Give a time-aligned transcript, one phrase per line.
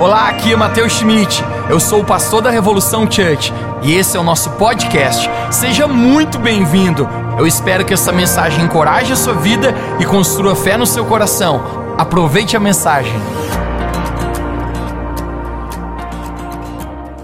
[0.00, 1.44] Olá, aqui é Matheus Schmidt.
[1.68, 5.28] Eu sou o pastor da Revolução Church e esse é o nosso podcast.
[5.50, 7.06] Seja muito bem-vindo.
[7.38, 11.94] Eu espero que essa mensagem encoraje a sua vida e construa fé no seu coração.
[11.98, 13.12] Aproveite a mensagem.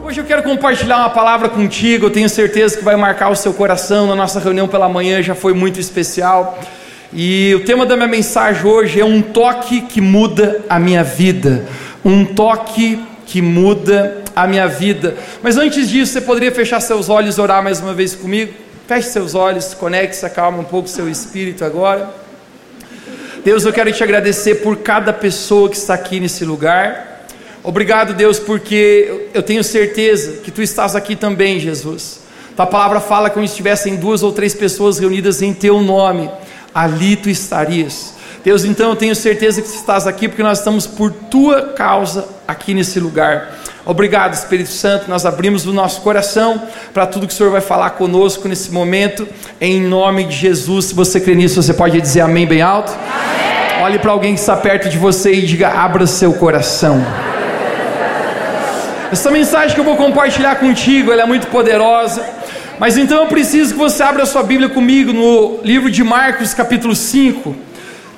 [0.04, 2.04] Hoje eu quero compartilhar uma palavra contigo.
[2.04, 4.06] Eu tenho certeza que vai marcar o seu coração.
[4.06, 6.58] Na nossa reunião pela manhã já foi muito especial.
[7.10, 11.64] E o tema da minha mensagem hoje é um toque que muda a minha vida.
[12.06, 15.16] Um toque que muda a minha vida.
[15.42, 18.54] Mas antes disso, você poderia fechar seus olhos e orar mais uma vez comigo?
[18.86, 22.08] Feche seus olhos, conecte-se, acalma um pouco seu espírito agora.
[23.44, 27.26] Deus, eu quero te agradecer por cada pessoa que está aqui nesse lugar.
[27.64, 32.20] Obrigado, Deus, porque eu tenho certeza que tu estás aqui também, Jesus.
[32.54, 36.30] Tua palavra fala que estivessem duas ou três pessoas reunidas em teu nome,
[36.72, 38.15] ali tu estarias.
[38.46, 42.74] Deus, então eu tenho certeza que estás aqui porque nós estamos por tua causa aqui
[42.74, 43.52] nesse lugar.
[43.84, 45.10] Obrigado, Espírito Santo.
[45.10, 46.62] Nós abrimos o nosso coração
[46.94, 49.26] para tudo que o Senhor vai falar conosco nesse momento,
[49.60, 50.84] em nome de Jesus.
[50.84, 52.92] Se você crê nisso, você pode dizer amém bem alto.
[52.92, 53.82] Amém.
[53.82, 57.04] Olhe para alguém que está perto de você e diga: abra seu coração.
[59.10, 62.24] Essa mensagem que eu vou compartilhar contigo, ela é muito poderosa.
[62.78, 66.54] Mas então eu preciso que você abra a sua Bíblia comigo no livro de Marcos,
[66.54, 67.65] capítulo 5.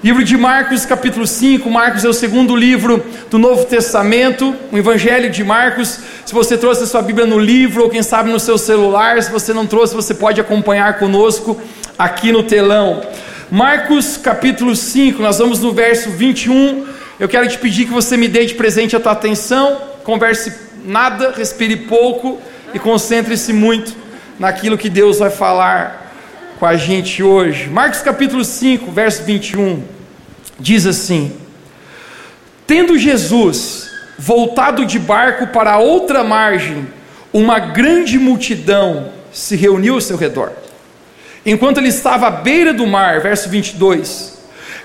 [0.02, 1.68] Livro de Marcos, capítulo 5.
[1.68, 5.98] Marcos é o segundo livro do Novo Testamento, o Evangelho de Marcos.
[6.24, 9.28] Se você trouxe a sua Bíblia no livro, ou quem sabe no seu celular, se
[9.28, 11.60] você não trouxe, você pode acompanhar conosco
[11.98, 13.02] aqui no telão.
[13.50, 16.86] Marcos, capítulo 5, nós vamos no verso 21.
[17.18, 20.52] Eu quero te pedir que você me dê de presente a tua atenção, converse
[20.84, 22.38] nada, respire pouco
[22.72, 23.96] e concentre-se muito
[24.38, 26.07] naquilo que Deus vai falar
[26.58, 27.68] com a gente hoje.
[27.68, 29.82] Marcos capítulo 5, verso 21,
[30.58, 31.32] diz assim:
[32.66, 36.88] Tendo Jesus voltado de barco para outra margem,
[37.32, 40.50] uma grande multidão se reuniu ao seu redor.
[41.46, 44.36] Enquanto ele estava à beira do mar, verso 22.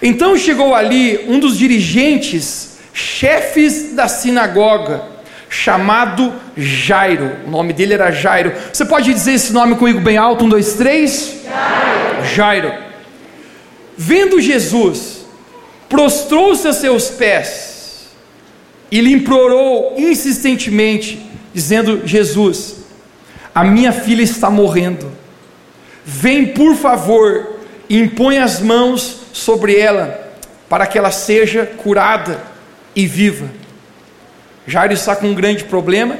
[0.01, 5.03] Então chegou ali um dos dirigentes, chefes da sinagoga,
[5.53, 7.37] chamado Jairo.
[7.45, 8.51] O nome dele era Jairo.
[8.73, 10.45] Você pode dizer esse nome comigo bem alto?
[10.45, 11.41] Um, dois, três.
[11.45, 12.25] Jairo.
[12.25, 12.73] Jairo.
[13.95, 15.27] Vendo Jesus,
[15.87, 18.07] prostrou-se a seus pés
[18.91, 22.77] e lhe implorou insistentemente, dizendo: Jesus,
[23.53, 25.11] a minha filha está morrendo.
[26.03, 30.33] Vem, por favor, e impõe as mãos sobre ela,
[30.67, 32.41] para que ela seja curada
[32.95, 33.62] e viva.
[34.65, 36.17] Jairo está com um grande problema,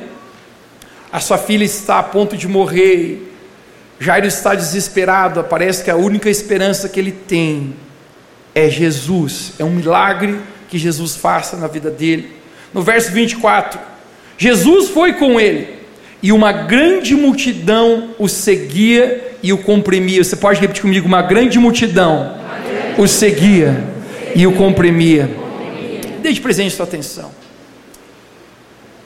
[1.11, 3.31] a sua filha está a ponto de morrer,
[3.99, 7.75] Jairo está desesperado, parece que a única esperança que ele tem
[8.53, 10.39] é Jesus, é um milagre
[10.69, 12.31] que Jesus faça na vida dele.
[12.73, 13.79] No verso 24,
[14.37, 15.79] Jesus foi com ele,
[16.21, 20.23] e uma grande multidão o seguia e o comprimia.
[20.23, 22.37] Você pode repetir comigo: uma grande multidão
[22.97, 23.83] o seguia
[24.35, 25.29] e o comprimia.
[26.21, 27.42] Deixe presente sua atenção.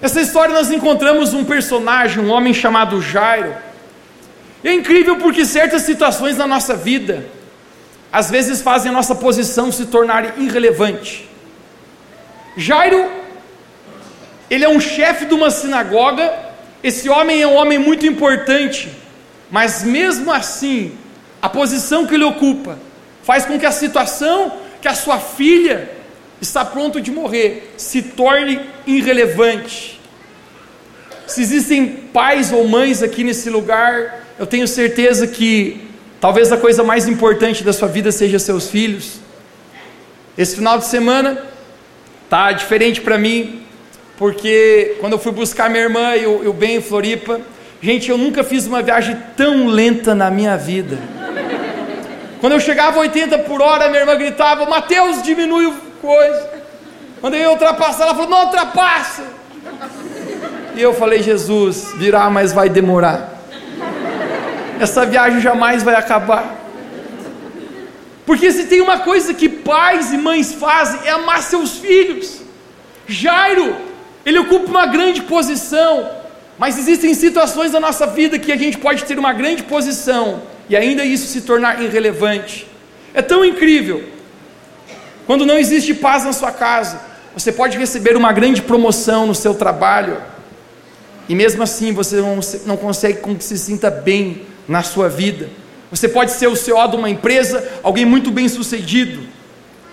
[0.02, 3.56] Essa história nós encontramos um personagem, um homem chamado Jairo.
[4.64, 7.26] É incrível porque certas situações na nossa vida,
[8.12, 11.28] às vezes fazem a nossa posição se tornar irrelevante.
[12.56, 13.10] Jairo,
[14.50, 16.32] ele é um chefe de uma sinagoga,
[16.84, 18.90] esse homem é um homem muito importante,
[19.50, 20.96] mas mesmo assim,
[21.42, 22.78] a posição que ele ocupa
[23.24, 25.97] faz com que a situação que a sua filha
[26.42, 30.00] está pronto de morrer, se torne irrelevante.
[31.26, 35.82] Se existem pais ou mães aqui nesse lugar, eu tenho certeza que
[36.22, 39.20] talvez a coisa mais importante da sua vida seja seus filhos.
[40.38, 41.44] Esse final de semana
[42.30, 43.64] tá diferente para mim,
[44.18, 47.42] porque quando eu fui buscar minha irmã e o, Ben em Floripa,
[47.82, 50.98] gente, eu nunca fiz uma viagem tão lenta na minha vida.
[52.40, 56.50] Quando eu chegava a 80 por hora, minha irmã gritava: Mateus, diminui o coisa.
[57.20, 59.24] Quando eu ia ultrapassar, ela falou: Não ultrapassa.
[60.76, 63.20] E eu falei: Jesus, virá, mas vai demorar.
[64.80, 66.56] Essa viagem jamais vai acabar.
[68.26, 72.42] Porque se tem uma coisa que pais e mães fazem é amar seus filhos.
[73.08, 73.76] Jairo,
[74.26, 76.10] ele ocupa uma grande posição,
[76.58, 80.76] mas existem situações da nossa vida que a gente pode ter uma grande posição e
[80.76, 82.68] ainda isso se tornar irrelevante.
[83.14, 84.17] É tão incrível
[85.28, 87.00] quando não existe paz na sua casa,
[87.36, 90.18] você pode receber uma grande promoção no seu trabalho,
[91.30, 95.50] e mesmo assim você não, não consegue com que se sinta bem na sua vida.
[95.92, 99.22] Você pode ser o CEO de uma empresa, alguém muito bem sucedido,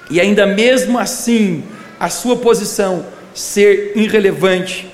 [0.09, 1.65] e ainda mesmo assim,
[1.99, 3.05] a sua posição
[3.35, 4.89] ser irrelevante.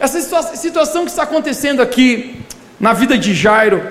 [0.00, 0.20] Essa
[0.56, 2.42] situação que está acontecendo aqui
[2.80, 3.82] na vida de Jairo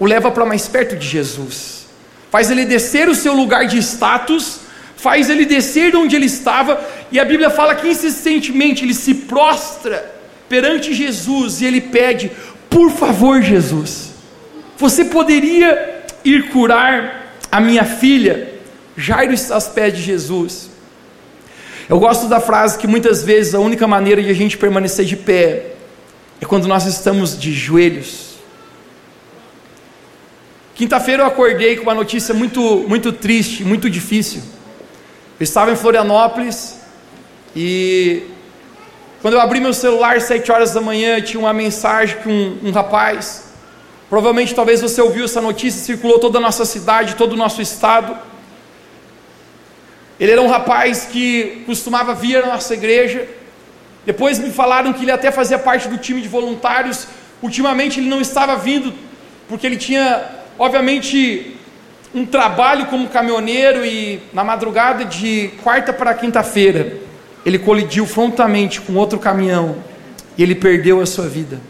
[0.00, 1.86] o leva para mais perto de Jesus,
[2.30, 4.57] faz ele descer o seu lugar de status,
[4.98, 9.14] faz ele descer de onde ele estava, e a Bíblia fala que insistentemente ele se
[9.14, 10.12] prostra
[10.48, 12.30] perante Jesus e ele pede:
[12.68, 14.10] Por favor, Jesus,
[14.76, 18.54] você poderia ir curar a minha filha?
[18.96, 20.68] Jairo está aos pés de Jesus.
[21.88, 25.16] Eu gosto da frase que muitas vezes a única maneira de a gente permanecer de
[25.16, 25.74] pé
[26.40, 28.28] é quando nós estamos de joelhos.
[30.74, 34.42] Quinta-feira eu acordei com uma notícia muito, muito triste, muito difícil.
[35.40, 36.80] Eu estava em Florianópolis
[37.54, 38.24] e
[39.22, 42.58] quando eu abri meu celular às sete horas da manhã, tinha uma mensagem que um,
[42.64, 43.52] um rapaz,
[44.10, 48.18] provavelmente talvez você ouviu essa notícia, circulou toda a nossa cidade, todo o nosso estado.
[50.18, 53.28] Ele era um rapaz que costumava vir à nossa igreja.
[54.04, 57.06] Depois me falaram que ele até fazia parte do time de voluntários.
[57.40, 58.92] Ultimamente ele não estava vindo,
[59.48, 60.20] porque ele tinha,
[60.58, 61.57] obviamente,
[62.18, 66.98] um trabalho como caminhoneiro e na madrugada de quarta para quinta-feira,
[67.46, 69.76] ele colidiu frontalmente com outro caminhão
[70.36, 71.60] e ele perdeu a sua vida.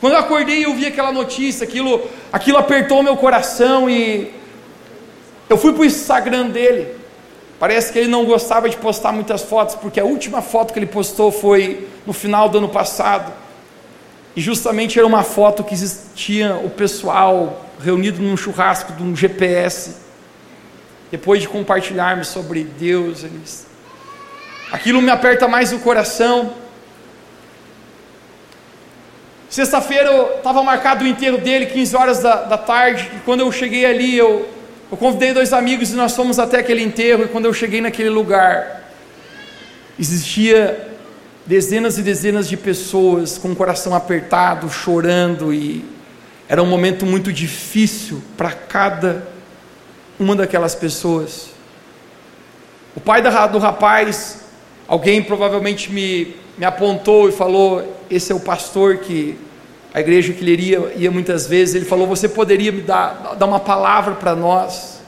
[0.00, 4.32] Quando eu acordei eu vi aquela notícia, aquilo, aquilo apertou meu coração e
[5.48, 6.96] eu fui para o Instagram dele.
[7.58, 10.86] Parece que ele não gostava de postar muitas fotos, porque a última foto que ele
[10.86, 13.32] postou foi no final do ano passado.
[14.34, 19.96] E justamente era uma foto que existia o pessoal reunido num churrasco de um GPS.
[21.10, 23.66] Depois de compartilharmos sobre Deus, eles...
[24.70, 26.54] aquilo me aperta mais o coração.
[29.50, 33.84] Sexta-feira estava marcado o enterro dele, 15 horas da, da tarde, e quando eu cheguei
[33.84, 34.48] ali, eu
[34.92, 37.24] eu convidei dois amigos e nós fomos até aquele enterro.
[37.24, 38.90] E quando eu cheguei naquele lugar,
[39.98, 40.91] existia
[41.46, 45.84] dezenas e dezenas de pessoas com o coração apertado, chorando e
[46.48, 49.26] era um momento muito difícil para cada
[50.18, 51.50] uma daquelas pessoas.
[52.94, 54.44] O pai do rapaz,
[54.86, 59.38] alguém provavelmente me, me apontou e falou: Esse é o pastor que
[59.94, 63.46] a igreja que ele ia, ia muitas vezes, ele falou: Você poderia me dar, dar
[63.46, 65.00] uma palavra para nós?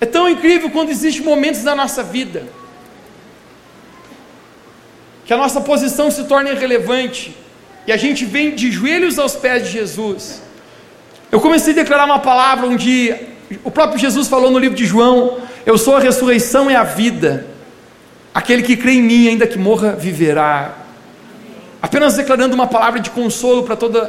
[0.00, 2.42] É tão incrível quando existem momentos na nossa vida
[5.24, 7.36] que a nossa posição se torna irrelevante
[7.86, 10.42] e a gente vem de joelhos aos pés de Jesus.
[11.30, 13.14] Eu comecei a declarar uma palavra onde
[13.64, 17.46] o próprio Jesus falou no livro de João: Eu sou a ressurreição e a vida.
[18.34, 20.82] Aquele que crê em mim, ainda que morra, viverá
[21.82, 24.08] apenas declarando uma palavra de consolo para toda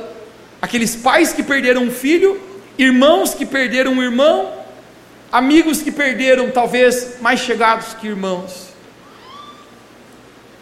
[0.61, 2.39] aqueles pais que perderam um filho,
[2.77, 4.51] irmãos que perderam um irmão,
[5.31, 8.72] amigos que perderam talvez mais chegados que irmãos.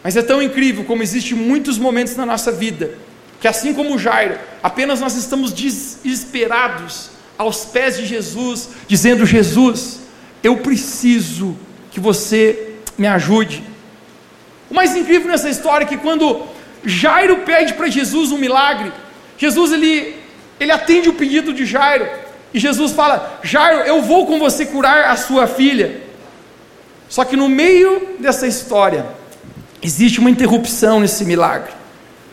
[0.03, 2.97] Mas é tão incrível como existem muitos momentos na nossa vida
[3.41, 7.09] que assim como Jairo, apenas nós estamos desesperados
[7.39, 10.01] aos pés de Jesus, dizendo: Jesus,
[10.43, 11.57] eu preciso
[11.89, 13.63] que você me ajude.
[14.69, 16.43] O mais incrível nessa história é que quando
[16.85, 18.93] Jairo pede para Jesus um milagre.
[19.39, 20.15] Jesus ele,
[20.59, 22.07] ele atende o pedido de Jairo.
[22.53, 25.99] E Jesus fala: Jairo, eu vou com você curar a sua filha.
[27.09, 29.03] Só que no meio dessa história,
[29.81, 31.71] existe uma interrupção nesse milagre.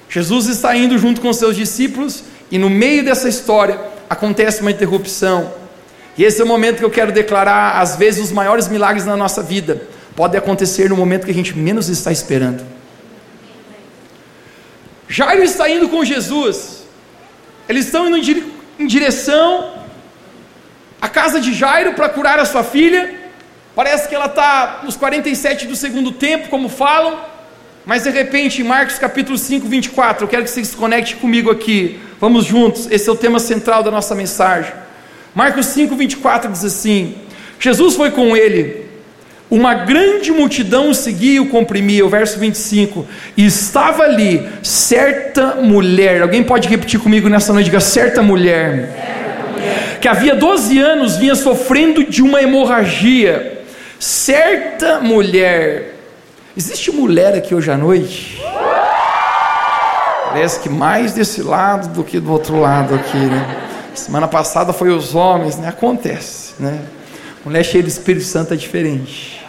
[0.09, 5.53] Jesus está indo junto com seus discípulos, e no meio dessa história acontece uma interrupção.
[6.17, 9.17] E esse é o momento que eu quero declarar: às vezes, os maiores milagres na
[9.17, 9.83] nossa vida
[10.17, 12.65] podem acontecer no momento que a gente menos está esperando.
[15.09, 16.83] Jairo está indo com Jesus.
[17.69, 18.19] Eles estão indo
[18.79, 19.75] em direção
[21.01, 23.15] à casa de Jairo para curar a sua filha.
[23.75, 27.38] Parece que ela está nos 47 do segundo tempo, como falam.
[27.89, 31.51] Mas de repente, em Marcos capítulo 5, 24, eu quero que você se conecte comigo
[31.51, 31.99] aqui.
[32.21, 34.71] Vamos juntos, esse é o tema central da nossa mensagem.
[35.35, 37.15] Marcos 5, 24 diz assim:
[37.59, 38.85] Jesus foi com ele
[39.51, 43.07] uma grande multidão o seguia e o comprimia, o verso 25.
[43.35, 47.71] E estava ali certa mulher, alguém pode repetir comigo nessa noite?
[47.71, 53.63] Diga, certa mulher, certa mulher, que havia 12 anos vinha sofrendo de uma hemorragia.
[53.99, 55.98] Certa mulher,
[56.59, 58.43] existe mulher aqui hoje à noite?
[60.25, 63.69] Parece que mais desse lado do que do outro lado aqui, né?
[63.95, 65.69] Semana passada foi os homens, né?
[65.69, 66.81] Acontece, né?
[67.45, 69.47] Mulher cheia do Espírito Santo é diferente.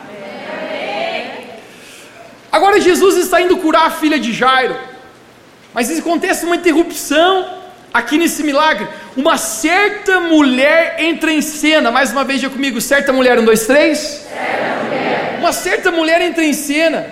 [2.51, 4.75] Agora Jesus está indo curar a filha de Jairo.
[5.73, 7.45] Mas acontece uma interrupção
[7.91, 8.87] aqui nesse milagre.
[9.17, 11.89] Uma certa mulher entra em cena.
[11.91, 12.79] Mais uma vez, já comigo.
[12.79, 13.97] Certa mulher, um, dois, três.
[13.97, 14.98] Certa mulher.
[15.39, 17.07] Uma certa mulher entra em cena.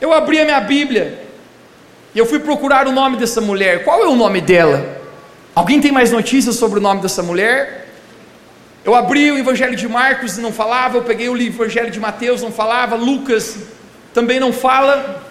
[0.00, 1.18] Eu abri a minha Bíblia
[2.14, 3.84] e eu fui procurar o nome dessa mulher.
[3.84, 4.96] Qual é o nome dela?
[5.54, 7.88] Alguém tem mais notícias sobre o nome dessa mulher?
[8.84, 12.42] Eu abri o Evangelho de Marcos e não falava, eu peguei o Evangelho de Mateus,
[12.42, 13.58] não falava, Lucas
[14.14, 15.22] também não fala.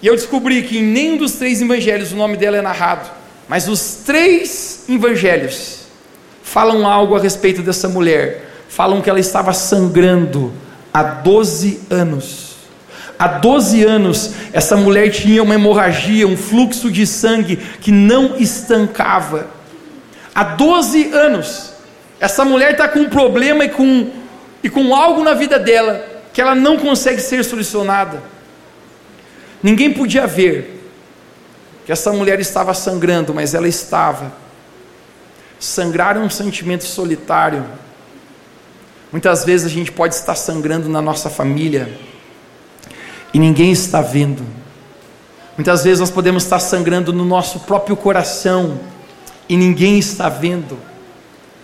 [0.00, 3.10] E eu descobri que em nenhum dos três evangelhos o nome dela é narrado,
[3.48, 5.86] mas os três evangelhos
[6.42, 8.43] falam algo a respeito dessa mulher.
[8.74, 10.52] Falam que ela estava sangrando
[10.92, 12.56] há 12 anos.
[13.16, 19.46] Há 12 anos, essa mulher tinha uma hemorragia, um fluxo de sangue que não estancava.
[20.34, 21.72] Há 12 anos,
[22.18, 24.10] essa mulher está com um problema e com,
[24.60, 28.24] e com algo na vida dela que ela não consegue ser solucionada.
[29.62, 30.90] Ninguém podia ver
[31.86, 34.32] que essa mulher estava sangrando, mas ela estava.
[35.60, 37.64] Sangrar é um sentimento solitário.
[39.14, 41.88] Muitas vezes a gente pode estar sangrando na nossa família
[43.32, 44.44] e ninguém está vendo.
[45.56, 48.80] Muitas vezes nós podemos estar sangrando no nosso próprio coração
[49.48, 50.76] e ninguém está vendo.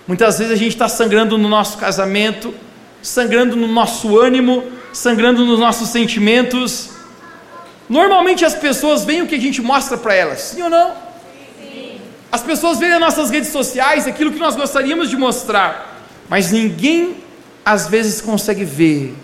[0.06, 2.54] Muitas vezes a gente está sangrando no nosso casamento,
[3.02, 6.90] sangrando no nosso ânimo, sangrando nos nossos sentimentos.
[7.88, 10.92] Normalmente as pessoas veem o que a gente mostra para elas, sim ou não?
[12.30, 17.28] As pessoas veem nas nossas redes sociais aquilo que nós gostaríamos de mostrar, mas ninguém
[17.64, 19.14] às vezes consegue ver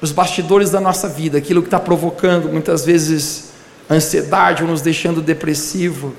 [0.00, 3.52] os bastidores da nossa vida, aquilo que está provocando muitas vezes
[3.90, 6.14] ansiedade ou nos deixando depressivo.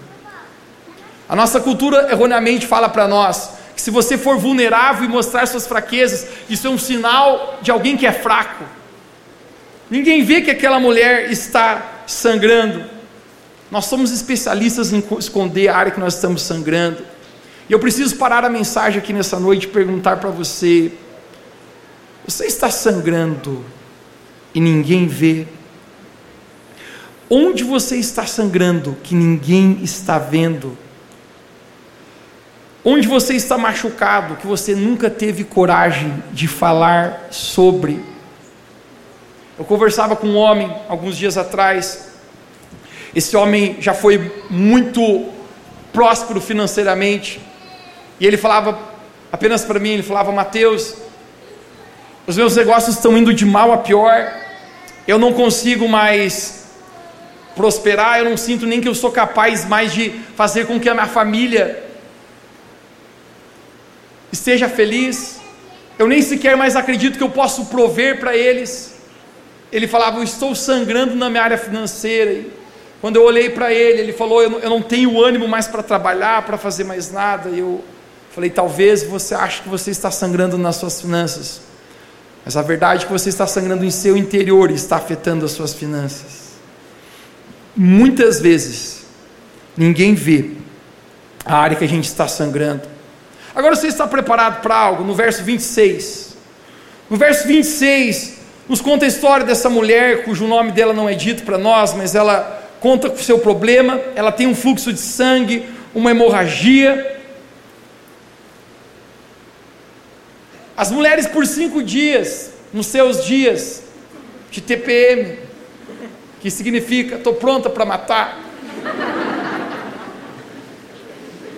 [1.27, 5.65] A nossa cultura erroneamente fala para nós que se você for vulnerável e mostrar suas
[5.65, 8.63] fraquezas, isso é um sinal de alguém que é fraco.
[9.89, 12.85] Ninguém vê que aquela mulher está sangrando.
[13.69, 17.03] Nós somos especialistas em esconder a área que nós estamos sangrando.
[17.67, 20.91] E eu preciso parar a mensagem aqui nessa noite e perguntar para você:
[22.25, 23.63] você está sangrando
[24.53, 25.45] e ninguém vê?
[27.29, 30.77] Onde você está sangrando que ninguém está vendo?
[32.85, 38.03] Onde você está machucado que você nunca teve coragem de falar sobre?
[39.57, 42.09] Eu conversava com um homem alguns dias atrás.
[43.15, 45.29] Esse homem já foi muito
[45.91, 47.39] próspero financeiramente.
[48.19, 48.77] E ele falava
[49.31, 50.95] apenas para mim, ele falava: "Mateus,
[52.25, 54.31] os meus negócios estão indo de mal a pior.
[55.07, 56.63] Eu não consigo mais
[57.55, 60.93] prosperar, eu não sinto nem que eu sou capaz mais de fazer com que a
[60.93, 61.83] minha família
[64.31, 65.39] esteja feliz.
[65.99, 68.95] Eu nem sequer mais acredito que eu posso prover para eles.
[69.71, 72.45] Ele falava: Eu estou sangrando na minha área financeira.
[72.99, 75.83] Quando eu olhei para ele, ele falou: Eu não, eu não tenho ânimo mais para
[75.83, 77.49] trabalhar, para fazer mais nada.
[77.49, 77.83] E eu
[78.31, 81.61] falei: Talvez você ache que você está sangrando nas suas finanças,
[82.45, 85.51] mas a verdade é que você está sangrando em seu interior e está afetando as
[85.51, 86.53] suas finanças.
[87.75, 89.05] Muitas vezes,
[89.77, 90.51] ninguém vê
[91.45, 92.83] a área que a gente está sangrando.
[93.55, 95.03] Agora você está preparado para algo?
[95.03, 96.35] No verso 26.
[97.09, 101.43] No verso 26, nos conta a história dessa mulher, cujo nome dela não é dito
[101.43, 103.99] para nós, mas ela conta com o seu problema.
[104.15, 107.12] Ela tem um fluxo de sangue, uma hemorragia.
[110.75, 113.83] As mulheres, por cinco dias, nos seus dias
[114.49, 115.37] de TPM,
[116.41, 118.39] que significa estou pronta para matar.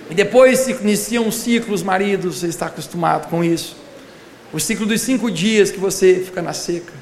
[0.10, 3.76] E depois se inicia um ciclo, os maridos, você está acostumado com isso.
[4.54, 6.94] O ciclo dos cinco dias que você fica na seca.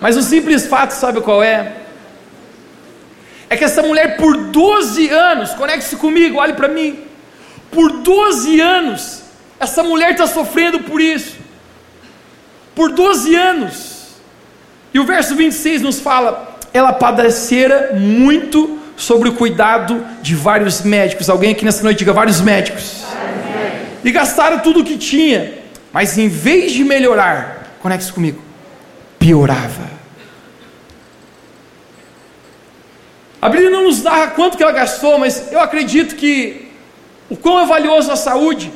[0.00, 1.76] Mas o simples fato, sabe qual é?
[3.50, 7.04] É que essa mulher, por 12 anos, conecte-se comigo, olhe para mim.
[7.70, 9.17] Por 12 anos,
[9.60, 11.36] essa mulher está sofrendo por isso.
[12.74, 14.08] Por 12 anos.
[14.94, 21.28] E o verso 26 nos fala: ela padecera muito sobre o cuidado de vários médicos.
[21.28, 23.04] Alguém aqui nessa noite diga vários médicos.
[24.04, 25.54] E gastaram tudo o que tinha,
[25.92, 28.40] mas em vez de melhorar, conecte-se comigo,
[29.18, 29.88] piorava.
[33.40, 36.68] A Bíblia não nos narra quanto que ela gastou, mas eu acredito que
[37.28, 38.72] o quão é valioso a saúde.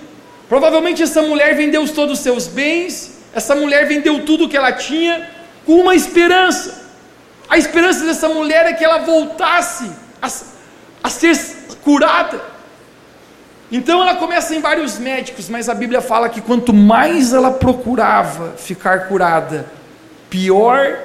[0.53, 4.71] Provavelmente essa mulher vendeu todos os seus bens, essa mulher vendeu tudo o que ela
[4.71, 5.27] tinha
[5.65, 6.91] com uma esperança.
[7.49, 9.91] A esperança dessa mulher é que ela voltasse
[10.21, 10.29] a,
[11.05, 11.35] a ser
[11.83, 12.39] curada.
[13.71, 18.53] Então ela começa em vários médicos, mas a Bíblia fala que quanto mais ela procurava
[18.59, 19.65] ficar curada,
[20.29, 20.99] pior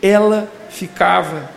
[0.00, 1.50] ela ficava.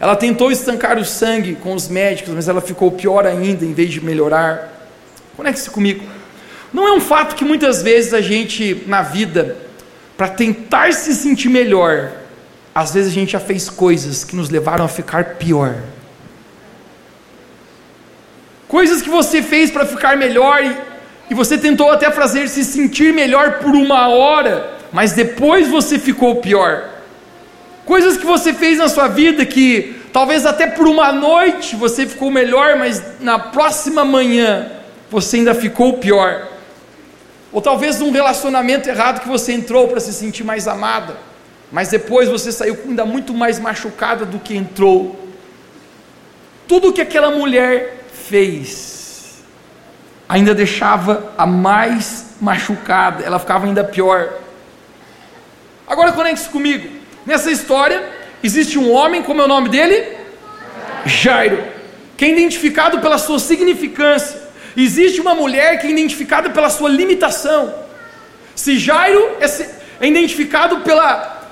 [0.00, 3.90] Ela tentou estancar o sangue com os médicos, mas ela ficou pior ainda em vez
[3.90, 4.71] de melhorar.
[5.36, 6.04] Conecte-se comigo.
[6.72, 9.56] Não é um fato que muitas vezes a gente, na vida,
[10.16, 12.12] para tentar se sentir melhor,
[12.74, 15.74] às vezes a gente já fez coisas que nos levaram a ficar pior.
[18.66, 20.76] Coisas que você fez para ficar melhor e,
[21.30, 26.36] e você tentou até fazer se sentir melhor por uma hora, mas depois você ficou
[26.36, 26.88] pior.
[27.84, 32.30] Coisas que você fez na sua vida que talvez até por uma noite você ficou
[32.30, 34.81] melhor, mas na próxima manhã
[35.12, 36.48] você ainda ficou pior.
[37.52, 41.18] Ou talvez um relacionamento errado que você entrou para se sentir mais amada,
[41.70, 45.28] mas depois você saiu ainda muito mais machucada do que entrou.
[46.66, 49.42] Tudo que aquela mulher fez
[50.26, 54.32] ainda deixava a mais machucada, ela ficava ainda pior.
[55.86, 56.88] Agora conecte-se comigo.
[57.26, 58.02] Nessa história,
[58.42, 60.16] existe um homem, como é o nome dele?
[61.04, 61.62] Jairo,
[62.16, 64.41] que é identificado pela sua significância.
[64.76, 67.74] Existe uma mulher que é identificada pela sua limitação.
[68.54, 69.46] Se Jairo é,
[70.00, 71.50] é identificado pela,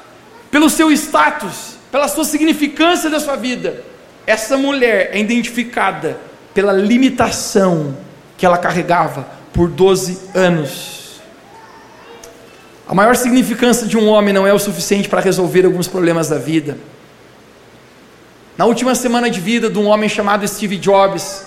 [0.50, 3.82] pelo seu status, pela sua significância da sua vida,
[4.26, 6.18] essa mulher é identificada
[6.54, 7.96] pela limitação
[8.36, 11.20] que ela carregava por 12 anos.
[12.88, 16.38] A maior significância de um homem não é o suficiente para resolver alguns problemas da
[16.38, 16.76] vida.
[18.56, 21.46] Na última semana de vida de um homem chamado Steve Jobs,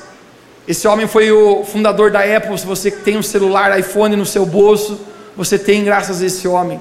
[0.68, 2.58] esse homem foi o fundador da Apple.
[2.58, 5.00] Se você tem um celular iPhone no seu bolso,
[5.36, 6.80] você tem graças a esse homem.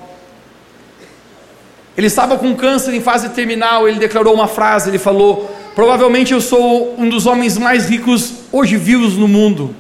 [1.97, 3.89] Ele estava com câncer em fase terminal.
[3.89, 8.77] Ele declarou uma frase: ele falou, Provavelmente eu sou um dos homens mais ricos hoje
[8.77, 9.75] vivos no mundo.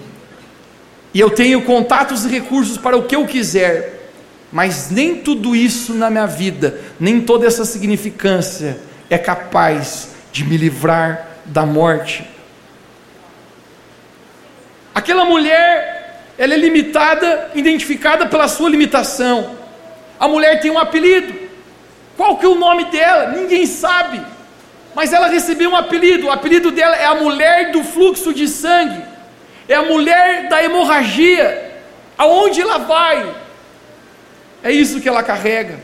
[1.12, 4.10] E eu tenho contatos e recursos para o que eu quiser.
[4.50, 8.78] Mas nem tudo isso na minha vida, nem toda essa significância
[9.08, 12.26] é capaz de me livrar da morte.
[14.94, 19.56] Aquela mulher, ela é limitada, identificada pela sua limitação.
[20.18, 21.32] A mulher tem um apelido.
[22.16, 23.32] Qual que é o nome dela?
[23.32, 24.20] Ninguém sabe.
[24.94, 29.02] Mas ela recebeu um apelido, o apelido dela é a mulher do fluxo de sangue,
[29.66, 31.80] é a mulher da hemorragia,
[32.18, 33.34] aonde ela vai,
[34.62, 35.80] é isso que ela carrega.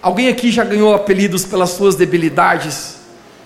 [0.00, 2.96] Alguém aqui já ganhou apelidos pelas suas debilidades?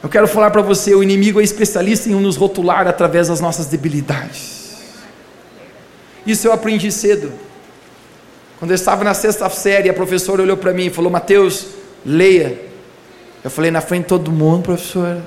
[0.02, 3.66] Eu quero falar para você: o inimigo é especialista em nos rotular através das nossas
[3.66, 4.76] debilidades.
[6.26, 7.32] Isso eu aprendi cedo.
[8.58, 11.66] Quando eu estava na sexta série, a professora olhou para mim e falou: Mateus,
[12.04, 12.66] leia.
[13.42, 15.22] Eu falei na frente de todo mundo, professora.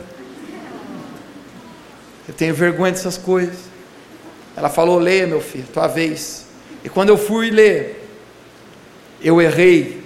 [2.28, 3.58] Eu tenho vergonha dessas coisas.
[4.56, 6.46] Ela falou: leia, meu filho, tua vez.
[6.84, 8.08] E quando eu fui ler,
[9.22, 10.02] eu errei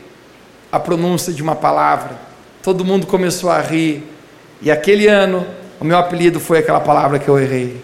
[0.71, 2.17] a pronúncia de uma palavra.
[2.63, 4.14] Todo mundo começou a rir.
[4.61, 5.45] E aquele ano,
[5.79, 7.83] o meu apelido foi aquela palavra que eu errei.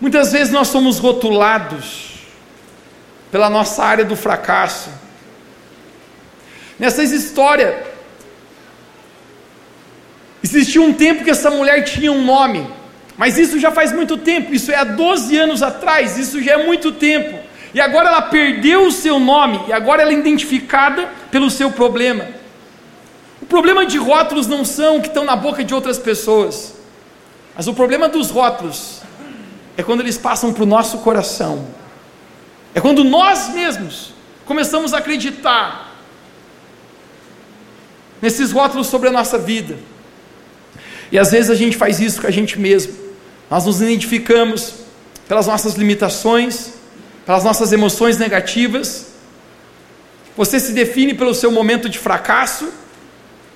[0.00, 2.20] Muitas vezes nós somos rotulados
[3.30, 4.90] pela nossa área do fracasso.
[6.78, 7.90] Nessas histórias,
[10.42, 12.66] Existia um tempo que essa mulher tinha um nome,
[13.16, 16.64] mas isso já faz muito tempo, isso é há 12 anos atrás, isso já é
[16.64, 17.38] muito tempo.
[17.74, 22.26] E agora ela perdeu o seu nome, e agora ela é identificada pelo seu problema.
[23.40, 26.74] O problema de rótulos não são que estão na boca de outras pessoas,
[27.56, 29.00] mas o problema dos rótulos
[29.76, 31.66] é quando eles passam para o nosso coração,
[32.74, 34.12] é quando nós mesmos
[34.44, 35.90] começamos a acreditar
[38.20, 39.78] nesses rótulos sobre a nossa vida.
[41.10, 42.94] E às vezes a gente faz isso com a gente mesmo.
[43.50, 44.74] Nós nos identificamos
[45.26, 46.72] pelas nossas limitações,
[47.26, 49.06] pelas nossas emoções negativas.
[50.36, 52.72] Você se define pelo seu momento de fracasso.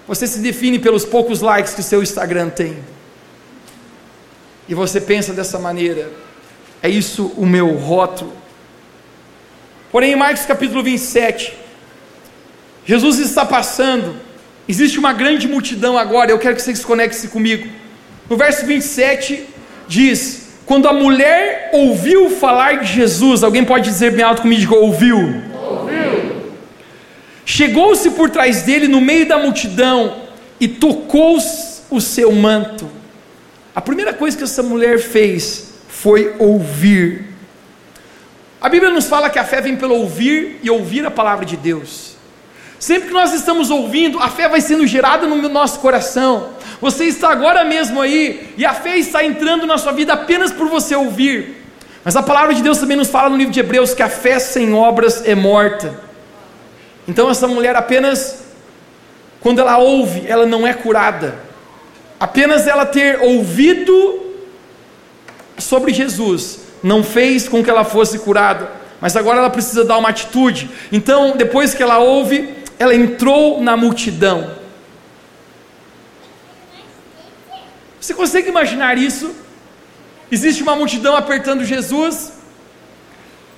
[0.07, 2.79] Você se define pelos poucos likes que o seu Instagram tem.
[4.69, 6.11] E você pensa dessa maneira:
[6.83, 8.33] é isso o meu rótulo.
[9.91, 11.57] Porém, em Marcos capítulo 27,
[12.85, 14.17] Jesus está passando
[14.67, 17.69] Existe uma grande multidão agora, eu quero que vocês conectem comigo.
[18.31, 19.45] No verso 27
[19.87, 24.75] diz: Quando a mulher ouviu falar de Jesus, alguém pode dizer bem alto comigo?
[24.75, 25.43] Ouviu.
[27.57, 30.23] Chegou-se por trás dele no meio da multidão
[30.59, 31.39] e tocou
[31.89, 32.91] o seu manto.
[33.73, 37.27] A primeira coisa que essa mulher fez foi ouvir.
[38.61, 41.57] A Bíblia nos fala que a fé vem pelo ouvir e ouvir a palavra de
[41.57, 42.17] Deus.
[42.81, 46.49] Sempre que nós estamos ouvindo, a fé vai sendo gerada no nosso coração.
[46.81, 50.67] Você está agora mesmo aí, e a fé está entrando na sua vida apenas por
[50.67, 51.63] você ouvir.
[52.05, 54.41] Mas a palavra de Deus também nos fala no livro de Hebreus que a fé
[54.41, 56.03] sem obras é morta.
[57.07, 58.45] Então essa mulher apenas,
[59.41, 61.35] quando ela ouve, ela não é curada.
[62.19, 64.23] Apenas ela ter ouvido
[65.59, 70.11] sobre Jesus não fez com que ela fosse curada, mas agora ela precisa dar uma
[70.11, 70.71] atitude.
[70.93, 74.51] Então, depois que ela ouve, ela entrou na multidão.
[78.01, 79.35] Você consegue imaginar isso?
[80.31, 82.33] Existe uma multidão apertando Jesus,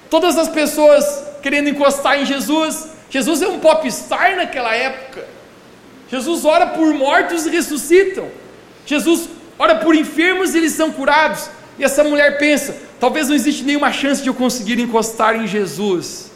[0.09, 1.04] todas as pessoas
[1.42, 2.95] querendo encostar em Jesus.
[3.11, 5.25] Jesus é um popstar naquela época.
[6.11, 8.29] Jesus ora por mortos e ressuscitam.
[8.85, 11.49] Jesus ora por enfermos e eles são curados.
[11.79, 16.31] E essa mulher pensa: talvez não existe nenhuma chance de eu conseguir encostar em Jesus.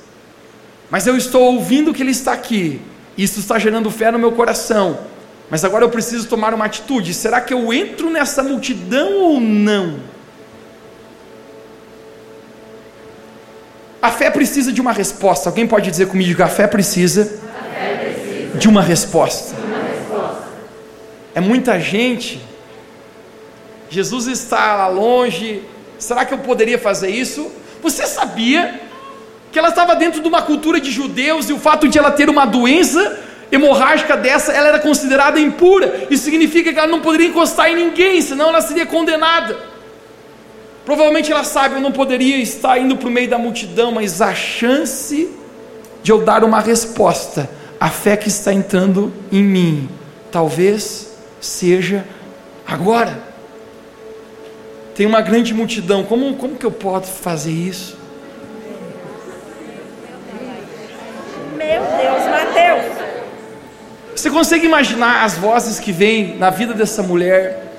[0.90, 2.80] Mas eu estou ouvindo que Ele está aqui.
[3.16, 4.98] Isso está gerando fé no meu coração.
[5.48, 7.14] Mas agora eu preciso tomar uma atitude.
[7.14, 10.09] Será que eu entro nessa multidão ou não?
[14.02, 15.48] A fé precisa de uma resposta.
[15.48, 19.54] Alguém pode dizer comigo que a fé precisa, a fé precisa de, uma resposta.
[19.54, 20.48] de uma resposta.
[21.34, 22.40] É muita gente.
[23.90, 25.62] Jesus está lá longe.
[25.98, 27.50] Será que eu poderia fazer isso?
[27.82, 28.80] Você sabia
[29.52, 32.30] que ela estava dentro de uma cultura de judeus e o fato de ela ter
[32.30, 33.18] uma doença
[33.52, 36.06] hemorrágica dessa, ela era considerada impura.
[36.08, 39.56] Isso significa que ela não poderia encostar em ninguém, senão ela seria condenada.
[40.84, 44.34] Provavelmente ela sabe, eu não poderia estar indo para o meio da multidão, mas a
[44.34, 45.30] chance
[46.02, 49.88] de eu dar uma resposta, a fé que está entrando em mim,
[50.30, 52.04] talvez seja
[52.66, 53.30] agora.
[54.94, 57.98] Tem uma grande multidão, como, como que eu posso fazer isso?
[61.56, 63.00] Meu Deus, Mateus.
[64.14, 67.69] Você consegue imaginar as vozes que vêm na vida dessa mulher?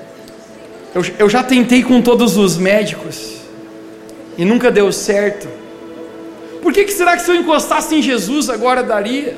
[0.94, 3.36] Eu, eu já tentei com todos os médicos
[4.36, 5.48] e nunca deu certo.
[6.60, 9.34] Por que, que será que se eu encostasse em Jesus agora daria?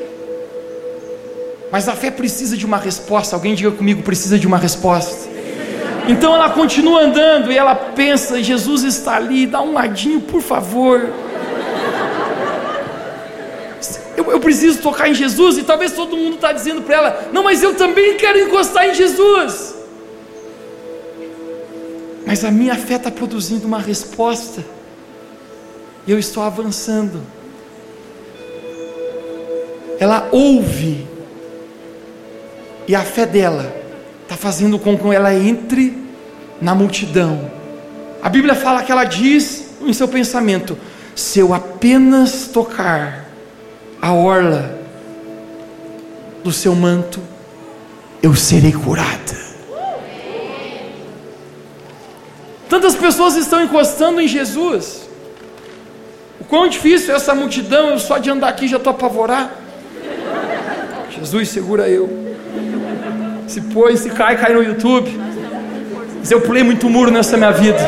[1.70, 3.36] Mas a fé precisa de uma resposta.
[3.36, 5.28] Alguém diga comigo, precisa de uma resposta.
[6.08, 11.08] Então ela continua andando e ela pensa: Jesus está ali, dá um ladinho, por favor.
[14.16, 17.44] Eu, eu preciso tocar em Jesus, e talvez todo mundo está dizendo para ela: Não,
[17.44, 19.73] mas eu também quero encostar em Jesus
[22.34, 24.64] mas a minha fé está produzindo uma resposta,
[26.04, 27.20] e eu estou avançando.
[30.00, 31.06] Ela ouve,
[32.88, 33.72] e a fé dela
[34.24, 35.96] está fazendo com que ela entre
[36.60, 37.52] na multidão.
[38.20, 40.76] A Bíblia fala que ela diz em seu pensamento:
[41.14, 43.28] se eu apenas tocar
[44.02, 44.76] a orla
[46.42, 47.20] do seu manto,
[48.20, 49.43] eu serei curada.
[52.74, 55.08] Tantas pessoas estão encostando em Jesus.
[56.40, 59.50] O quão difícil é essa multidão, eu só de andar aqui já estou apavorado.
[61.16, 62.08] Jesus, segura eu.
[63.46, 65.08] Se põe, se cai, cai no YouTube.
[66.18, 67.78] Mas eu pulei muito muro nessa minha vida.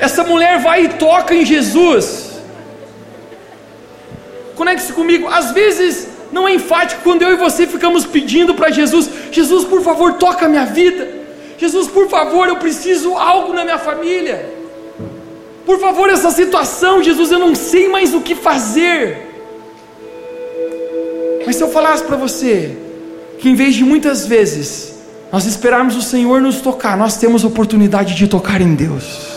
[0.00, 2.32] Essa mulher vai e toca em Jesus.
[4.56, 5.28] Conecte-se comigo.
[5.28, 9.82] Às vezes não é enfático quando eu e você ficamos pedindo para Jesus: Jesus, por
[9.82, 11.22] favor, toca a minha vida.
[11.58, 14.50] Jesus, por favor, eu preciso algo na minha família.
[15.64, 19.28] Por favor, essa situação, Jesus, eu não sei mais o que fazer.
[21.46, 22.76] Mas se eu falasse para você
[23.38, 24.94] que em vez de muitas vezes
[25.30, 29.32] nós esperarmos o Senhor nos tocar, nós temos oportunidade de tocar em Deus.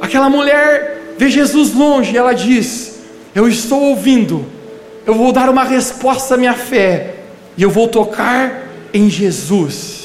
[0.00, 2.98] Aquela mulher vê Jesus longe ela diz:
[3.34, 4.59] Eu estou ouvindo
[5.06, 7.14] eu vou dar uma resposta à minha fé,
[7.56, 10.00] e eu vou tocar em Jesus.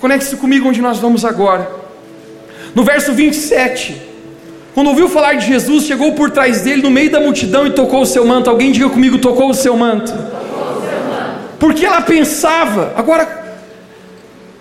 [0.00, 1.70] Conecte-se comigo onde nós vamos agora.
[2.74, 4.00] No verso 27,
[4.74, 8.02] quando ouviu falar de Jesus, chegou por trás dele no meio da multidão e tocou
[8.02, 8.48] o seu manto.
[8.48, 10.12] Alguém diga comigo: tocou o seu manto.
[11.58, 13.58] Porque ela pensava, agora,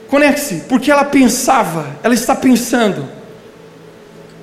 [0.09, 3.07] conecte-se, porque ela pensava, ela está pensando.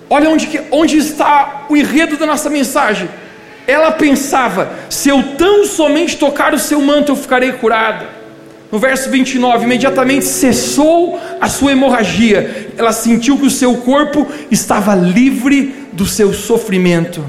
[0.09, 3.09] Olha onde, onde está o enredo da nossa mensagem
[3.67, 8.17] ela pensava: se eu tão somente tocar o seu manto, eu ficarei curada.
[8.71, 14.95] No verso 29, imediatamente cessou a sua hemorragia, ela sentiu que o seu corpo estava
[14.95, 17.25] livre do seu sofrimento.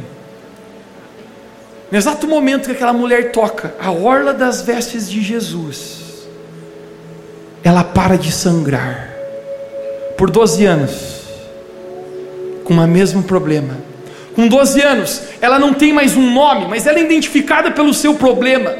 [1.91, 6.27] No exato momento que aquela mulher toca a orla das vestes de Jesus,
[7.63, 9.13] ela para de sangrar.
[10.17, 10.91] Por 12 anos,
[12.63, 13.86] com o mesmo problema,
[14.37, 18.13] com 12 anos, ela não tem mais um nome, mas ela é identificada pelo seu
[18.13, 18.71] problema,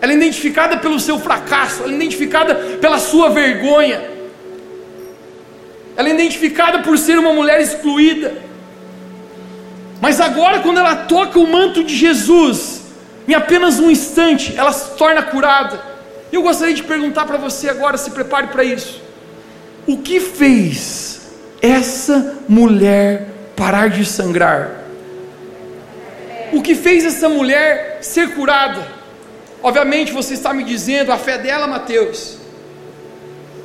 [0.00, 4.02] ela é identificada pelo seu fracasso, ela é identificada pela sua vergonha,
[5.94, 8.32] ela é identificada por ser uma mulher excluída.
[10.00, 12.84] Mas agora, quando ela toca o manto de Jesus,
[13.28, 15.82] em apenas um instante, ela se torna curada.
[16.32, 19.02] Eu gostaria de perguntar para você agora, se prepare para isso.
[19.86, 21.20] O que fez
[21.60, 24.83] essa mulher parar de sangrar?
[26.52, 28.86] O que fez essa mulher ser curada?
[29.62, 32.36] Obviamente você está me dizendo a fé dela, Mateus.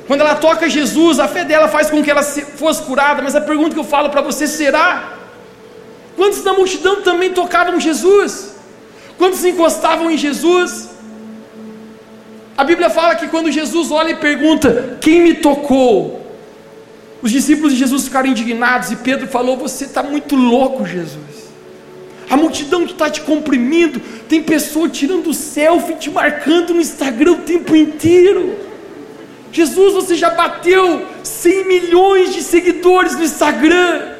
[0.06, 3.40] Quando ela toca Jesus, a fé dela faz com que ela fosse curada, mas a
[3.40, 5.18] pergunta que eu falo para você será:
[6.16, 8.56] quantos da multidão também tocavam Jesus?
[9.18, 10.88] Quantos encostavam em Jesus?
[12.56, 16.20] A Bíblia fala que quando Jesus olha e pergunta: Quem me tocou?
[17.22, 21.39] Os discípulos de Jesus ficaram indignados e Pedro falou: Você está muito louco, Jesus.
[22.30, 27.74] A multidão está te comprimindo, tem pessoa tirando selfie, te marcando no Instagram o tempo
[27.74, 28.56] inteiro.
[29.50, 34.14] Jesus, você já bateu 100 milhões de seguidores no Instagram.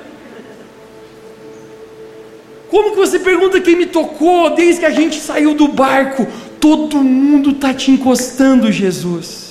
[2.69, 6.27] Como que você pergunta quem me tocou desde que a gente saiu do barco?
[6.59, 9.51] Todo mundo está te encostando, Jesus.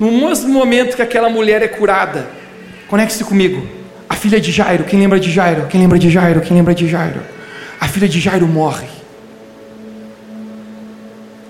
[0.00, 2.28] No mesmo momento que aquela mulher é curada,
[2.88, 3.81] conecte-se comigo.
[4.22, 5.66] Filha de Jairo, quem lembra de Jairo?
[5.68, 6.40] Quem lembra de Jairo?
[6.42, 7.20] Quem lembra de Jairo?
[7.80, 8.86] A filha de Jairo morre.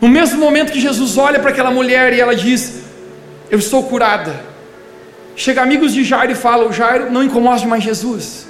[0.00, 2.80] No mesmo momento que Jesus olha para aquela mulher e ela diz:
[3.50, 4.34] Eu estou curada.
[5.36, 8.46] Chega amigos de Jairo e falam: Jairo, não incomode mais Jesus.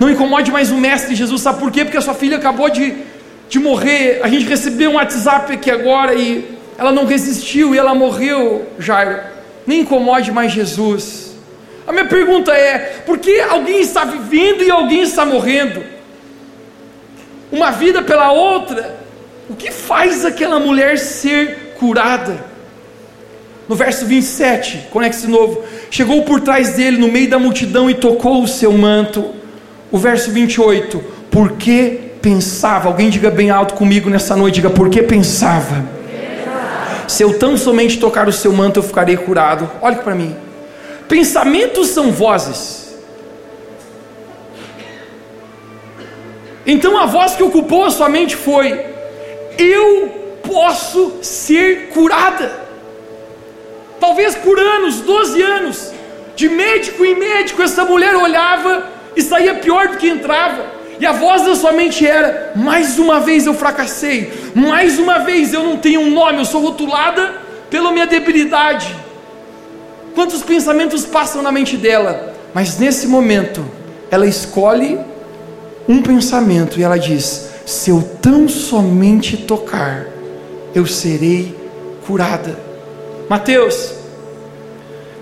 [0.00, 1.84] Não incomode mais o mestre Jesus, sabe por quê?
[1.84, 2.94] Porque a sua filha acabou de,
[3.50, 4.20] de morrer.
[4.22, 9.20] A gente recebeu um WhatsApp aqui agora e ela não resistiu e ela morreu, Jairo.
[9.66, 11.31] Nem incomode mais Jesus.
[11.86, 15.82] A minha pergunta é: por que alguém está vivendo e alguém está morrendo?
[17.50, 19.02] Uma vida pela outra.
[19.48, 22.52] O que faz aquela mulher ser curada?
[23.68, 25.62] No verso 27, conecte-se novo.
[25.90, 29.42] Chegou por trás dele, no meio da multidão, e tocou o seu manto
[29.92, 35.84] o verso 28, porque pensava, alguém diga bem alto comigo nessa noite, diga, porque pensava,
[37.06, 40.34] se eu tão somente tocar o seu manto eu ficarei curado, olhe para mim,
[41.08, 42.94] pensamentos são vozes,
[46.66, 48.86] então a voz que ocupou a sua mente foi,
[49.58, 52.52] eu posso ser curada,
[53.98, 55.92] talvez por anos, 12 anos,
[56.36, 60.82] de médico em médico, essa mulher olhava e saía pior do que entrava.
[60.98, 65.52] E a voz da sua mente era: mais uma vez eu fracassei, mais uma vez
[65.52, 67.34] eu não tenho um nome, eu sou rotulada
[67.68, 68.94] pela minha debilidade.
[70.14, 72.34] Quantos pensamentos passam na mente dela?
[72.54, 73.64] Mas nesse momento,
[74.10, 74.98] ela escolhe
[75.88, 80.06] um pensamento e ela diz: se eu tão somente tocar,
[80.74, 81.56] eu serei
[82.06, 82.58] curada.
[83.28, 83.94] Mateus,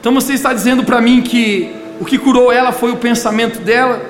[0.00, 4.00] então você está dizendo para mim que o que curou ela foi o pensamento dela.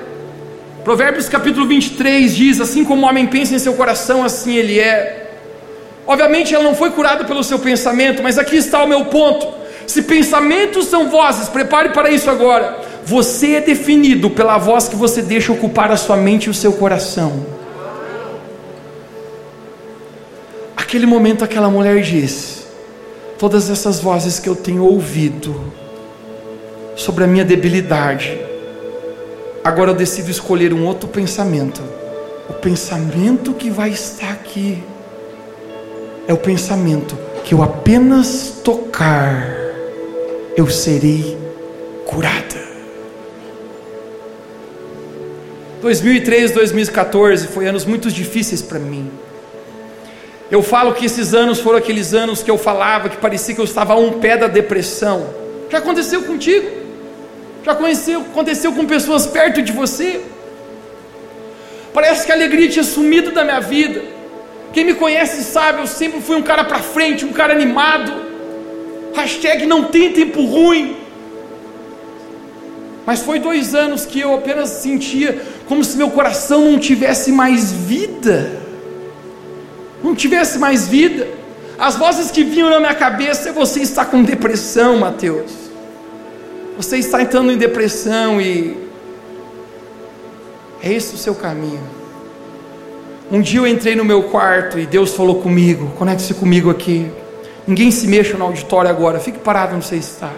[0.83, 5.29] Provérbios capítulo 23 diz: Assim como o homem pensa em seu coração, assim ele é.
[6.07, 9.60] Obviamente ela não foi curada pelo seu pensamento, mas aqui está o meu ponto.
[9.91, 12.79] Se pensamentos são vozes, prepare para isso agora.
[13.03, 16.71] Você é definido pela voz que você deixa ocupar a sua mente e o seu
[16.71, 17.45] coração.
[20.77, 22.61] Aquele momento, aquela mulher disse:
[23.37, 25.73] Todas essas vozes que eu tenho ouvido,
[26.95, 28.39] sobre a minha debilidade.
[29.61, 31.81] Agora eu decido escolher um outro pensamento.
[32.47, 34.81] O pensamento que vai estar aqui
[36.29, 39.60] é o pensamento que eu apenas tocar,
[40.55, 41.37] eu serei
[42.05, 42.61] curada.
[45.81, 49.09] 2003, 2014 foi anos muito difíceis para mim.
[50.49, 53.65] Eu falo que esses anos foram aqueles anos que eu falava que parecia que eu
[53.65, 55.33] estava a um pé da depressão.
[55.69, 56.69] Já aconteceu contigo?
[57.63, 60.21] Já conheceu, aconteceu com pessoas perto de você?
[61.93, 64.01] Parece que a alegria tinha sumido da minha vida.
[64.73, 68.30] Quem me conhece sabe, eu sempre fui um cara para frente, um cara animado.
[69.13, 70.97] Hashtag não tem tempo ruim.
[73.05, 77.71] Mas foi dois anos que eu apenas sentia como se meu coração não tivesse mais
[77.71, 78.61] vida.
[80.03, 81.27] Não tivesse mais vida.
[81.77, 85.51] As vozes que vinham na minha cabeça você está com depressão, Mateus.
[86.77, 88.77] Você está entrando em depressão e
[90.81, 91.81] é esse o seu caminho.
[93.31, 97.09] Um dia eu entrei no meu quarto e Deus falou comigo, conecte-se comigo aqui.
[97.67, 100.31] Ninguém se mexa no auditório agora, fique parado onde você está.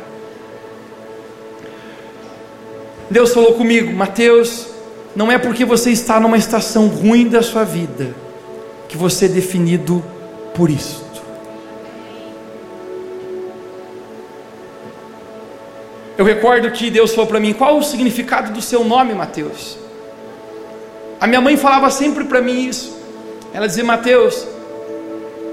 [3.09, 4.67] Deus falou comigo, Mateus,
[5.15, 8.15] não é porque você está numa estação ruim da sua vida
[8.87, 10.03] que você é definido
[10.53, 11.03] por isso.
[16.17, 19.77] Eu recordo que Deus falou para mim: qual o significado do seu nome, Mateus?
[21.19, 22.95] A minha mãe falava sempre para mim isso.
[23.53, 24.47] Ela dizia: Mateus,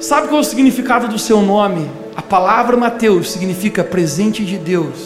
[0.01, 1.91] Sabe qual é o significado do seu nome?
[2.17, 4.97] A palavra Mateus significa presente de Deus.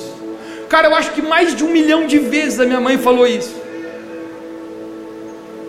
[0.69, 3.57] Cara, eu acho que mais de um milhão de vezes a minha mãe falou isso.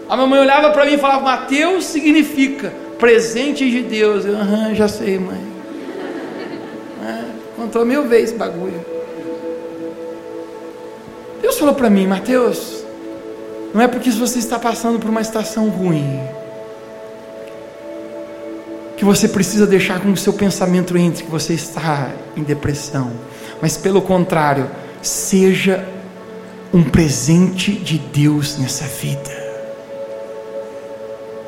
[0.07, 4.25] A minha mãe olhava para mim e falava: Mateus significa presente de Deus.
[4.25, 5.41] Eu, aham, já sei, mãe.
[7.03, 7.23] É,
[7.55, 8.85] contou mil vezes esse bagulho.
[11.41, 12.85] Deus falou para mim: Mateus,
[13.73, 16.21] não é porque você está passando por uma estação ruim
[18.97, 23.11] que você precisa deixar com que o seu pensamento entre que você está em depressão,
[23.61, 24.69] mas pelo contrário,
[25.01, 25.85] seja
[26.73, 29.45] um presente de Deus nessa vida.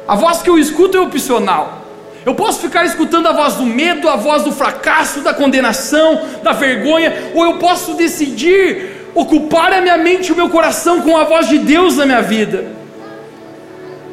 [0.08, 1.86] A voz que eu escuto é opcional.
[2.26, 6.52] Eu posso ficar escutando a voz do medo, a voz do fracasso, da condenação, da
[6.52, 11.24] vergonha, ou eu posso decidir ocupar a minha mente e o meu coração com a
[11.24, 12.66] voz de Deus na minha vida.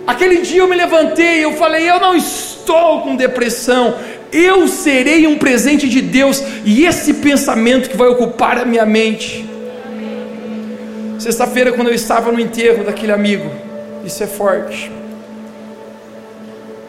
[0.06, 2.53] Aquele dia eu me levantei, eu falei: Eu não estou
[3.02, 3.96] com depressão,
[4.32, 9.48] eu serei um presente de Deus, e esse pensamento que vai ocupar a minha mente.
[11.18, 13.50] Sexta-feira, quando eu estava no enterro daquele amigo,
[14.04, 14.90] isso é forte.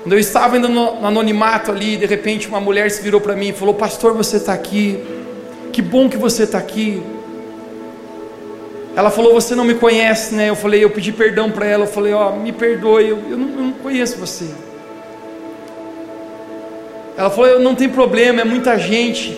[0.04, 3.50] Quando eu estava ainda no, anonimato ali, de repente uma mulher se virou para mim
[3.50, 5.00] e falou: Pastor, você está aqui,
[5.72, 7.02] que bom que você está aqui.
[8.96, 10.50] Ela falou: Você não me conhece, né?
[10.50, 11.84] Eu falei: Eu pedi perdão para ela.
[11.86, 14.46] Eu falei: Ó, oh, me perdoe, eu, eu, não, eu não conheço você.
[17.18, 19.38] Ela falou: não tem problema, é muita gente.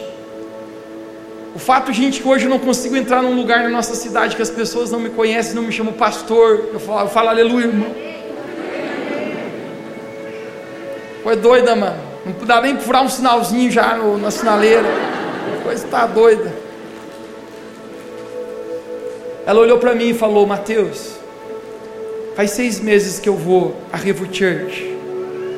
[1.56, 4.42] O fato, gente, que hoje eu não consigo entrar num lugar na nossa cidade que
[4.42, 6.70] as pessoas não me conhecem, não me chamam pastor.
[6.72, 7.96] Eu falo, eu falo aleluia, irmão.
[11.24, 11.98] Foi doida, mano.
[12.26, 14.88] Não dá nem furar um sinalzinho já no, na sinaleira.
[15.60, 16.54] A coisa está doida.
[19.46, 21.16] Ela olhou para mim e falou: Mateus,
[22.36, 24.96] faz seis meses que eu vou a Revo Church.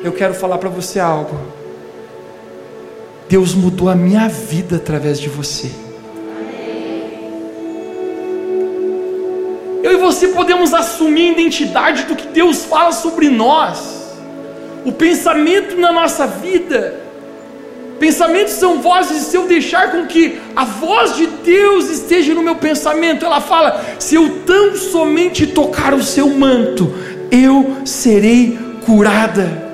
[0.02, 1.59] Eu quero falar para você algo.
[3.30, 5.70] Deus mudou a minha vida através de você.
[9.84, 14.00] Eu e você podemos assumir a identidade do que Deus fala sobre nós
[14.84, 17.00] o pensamento na nossa vida.
[18.00, 22.56] Pensamentos são vozes, se eu deixar com que a voz de Deus esteja no meu
[22.56, 26.92] pensamento, ela fala: se eu tão somente tocar o seu manto,
[27.30, 29.70] eu serei curada.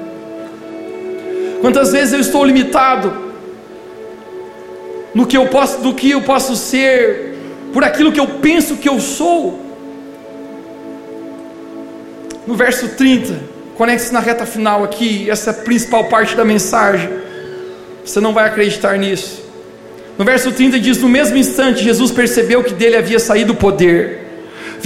[1.62, 3.25] Quantas vezes eu estou limitado
[5.16, 7.34] no que eu posso, do que eu posso ser,
[7.72, 9.58] por aquilo que eu penso que eu sou?
[12.46, 17.10] No verso 30, Conecte-se na reta final aqui, essa é a principal parte da mensagem.
[18.04, 19.42] Você não vai acreditar nisso.
[20.18, 24.25] No verso 30 diz: No mesmo instante, Jesus percebeu que dele havia saído o poder.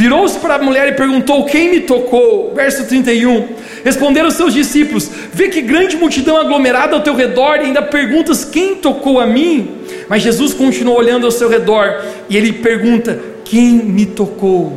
[0.01, 2.55] Virou-se para a mulher e perguntou: Quem me tocou?
[2.55, 3.49] Verso 31.
[3.85, 8.77] Responderam seus discípulos: Vê que grande multidão aglomerada ao teu redor e ainda perguntas: Quem
[8.77, 9.83] tocou a mim?
[10.09, 14.73] Mas Jesus continuou olhando ao seu redor e ele pergunta: Quem me tocou?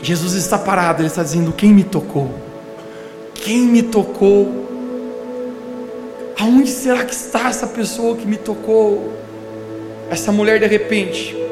[0.00, 2.30] Jesus está parado, ele está dizendo: Quem me tocou?
[3.34, 4.68] Quem me tocou?
[6.38, 9.12] Aonde será que está essa pessoa que me tocou?
[10.08, 11.47] Essa mulher, de repente,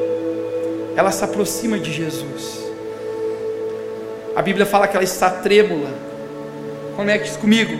[0.97, 2.59] ela se aproxima de Jesus.
[4.35, 5.89] A Bíblia fala que ela está trêmula.
[6.95, 7.77] Conecte comigo.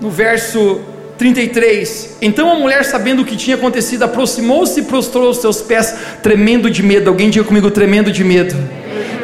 [0.00, 0.80] No verso
[1.18, 2.16] 33.
[2.22, 6.70] Então a mulher, sabendo o que tinha acontecido, aproximou-se e prostrou os seus pés, tremendo
[6.70, 7.10] de medo.
[7.10, 8.56] Alguém diga comigo, tremendo de medo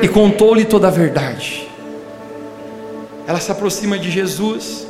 [0.02, 1.66] e contou-lhe toda a verdade.
[3.26, 4.86] Ela se aproxima de Jesus,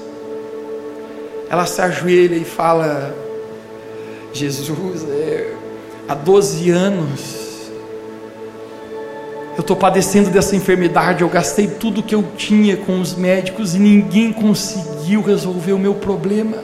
[1.48, 3.14] ela se ajoelha e fala:
[4.32, 5.52] Jesus, é,
[6.08, 7.46] há 12 anos
[9.56, 13.78] eu estou padecendo dessa enfermidade, eu gastei tudo que eu tinha com os médicos e
[13.78, 16.58] ninguém conseguiu resolver o meu problema.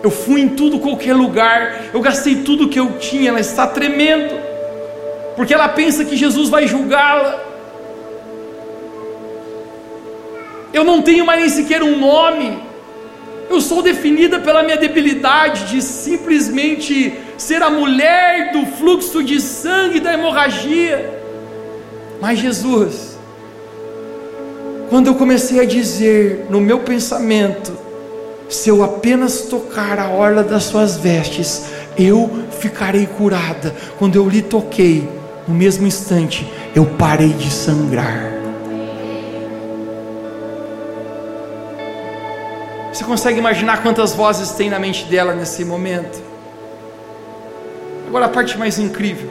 [0.00, 4.44] Eu fui em tudo, qualquer lugar, eu gastei tudo que eu tinha, ela está tremendo
[5.34, 7.42] porque ela pensa que Jesus vai julgá-la.
[10.72, 12.56] Eu não tenho mais nem sequer um nome.
[13.50, 20.00] Eu sou definida pela minha debilidade de simplesmente ser a mulher do fluxo de sangue
[20.00, 21.20] da hemorragia.
[22.20, 23.18] Mas Jesus,
[24.88, 27.76] quando eu comecei a dizer no meu pensamento,
[28.48, 31.66] se eu apenas tocar a orla das suas vestes,
[31.98, 32.30] eu
[32.60, 33.74] ficarei curada.
[33.98, 35.06] Quando eu lhe toquei,
[35.46, 38.32] no mesmo instante eu parei de sangrar.
[42.90, 46.33] Você consegue imaginar quantas vozes tem na mente dela nesse momento?
[48.06, 49.30] Agora a parte mais incrível.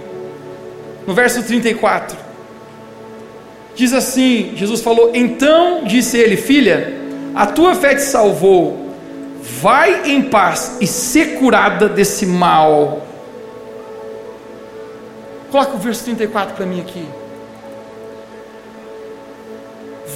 [1.05, 2.17] No verso 34.
[3.75, 6.93] Diz assim: Jesus falou: Então disse ele, filha,
[7.33, 8.83] a tua fé te salvou.
[9.61, 13.05] Vai em paz e ser curada desse mal.
[15.51, 17.05] Coloca o verso 34 para mim aqui.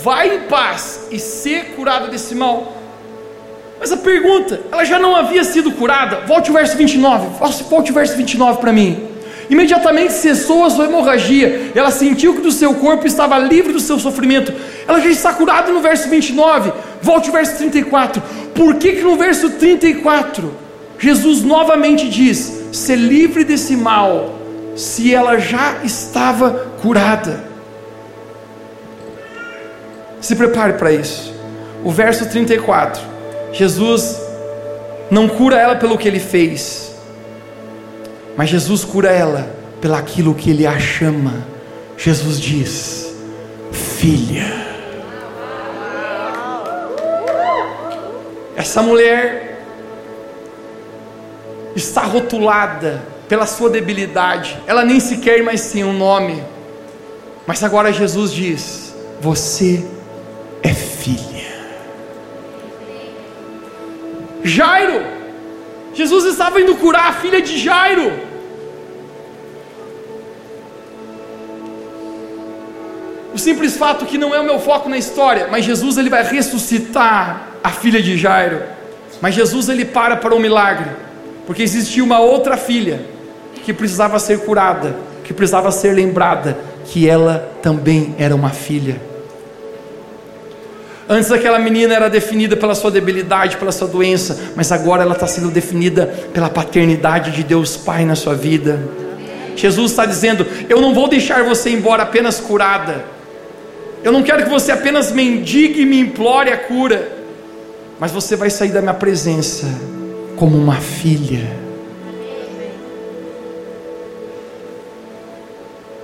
[0.02, 2.77] Vai em paz e ser curada desse mal.
[3.80, 6.22] Mas a pergunta, ela já não havia sido curada?
[6.26, 7.28] Volte o verso 29.
[7.70, 9.08] Volte o verso 29 para mim.
[9.50, 11.72] Imediatamente cessou a sua hemorragia.
[11.74, 14.54] Ela sentiu que do seu corpo estava livre do seu sofrimento.
[14.88, 16.74] Ela já está curada no verso 29.
[17.02, 18.22] Volte o verso 34.
[18.54, 20.54] Por que, que no verso 34
[21.00, 24.36] Jesus novamente diz: ser livre desse mal,
[24.76, 27.46] se ela já estava curada?
[30.20, 31.34] Se prepare para isso.
[31.84, 33.17] O verso 34.
[33.58, 34.22] Jesus
[35.10, 36.92] não cura ela pelo que ele fez,
[38.38, 39.52] mas Jesus cura ela
[39.82, 41.34] pelaquilo que ele a chama.
[41.98, 43.16] Jesus diz:
[43.72, 44.46] Filha.
[48.56, 49.66] Essa mulher
[51.76, 56.44] está rotulada pela sua debilidade, ela nem sequer mais tem um nome,
[57.48, 59.84] mas agora Jesus diz: Você
[60.62, 61.37] é filha.
[64.48, 65.06] Jairo,
[65.94, 68.12] Jesus estava indo curar a filha de Jairo.
[73.34, 76.24] O simples fato que não é o meu foco na história, mas Jesus ele vai
[76.24, 78.62] ressuscitar a filha de Jairo.
[79.22, 80.90] Mas Jesus ele para para um milagre,
[81.46, 83.00] porque existia uma outra filha
[83.64, 89.07] que precisava ser curada, que precisava ser lembrada que ela também era uma filha.
[91.10, 95.28] Antes aquela menina era definida pela sua debilidade, pela sua doença, mas agora ela está
[95.28, 98.80] sendo definida pela paternidade de Deus Pai na sua vida.
[99.56, 103.06] Jesus está dizendo: Eu não vou deixar você embora apenas curada.
[104.04, 107.18] Eu não quero que você apenas mendigue e me implore a cura
[108.00, 109.66] mas você vai sair da minha presença
[110.36, 111.48] como uma filha.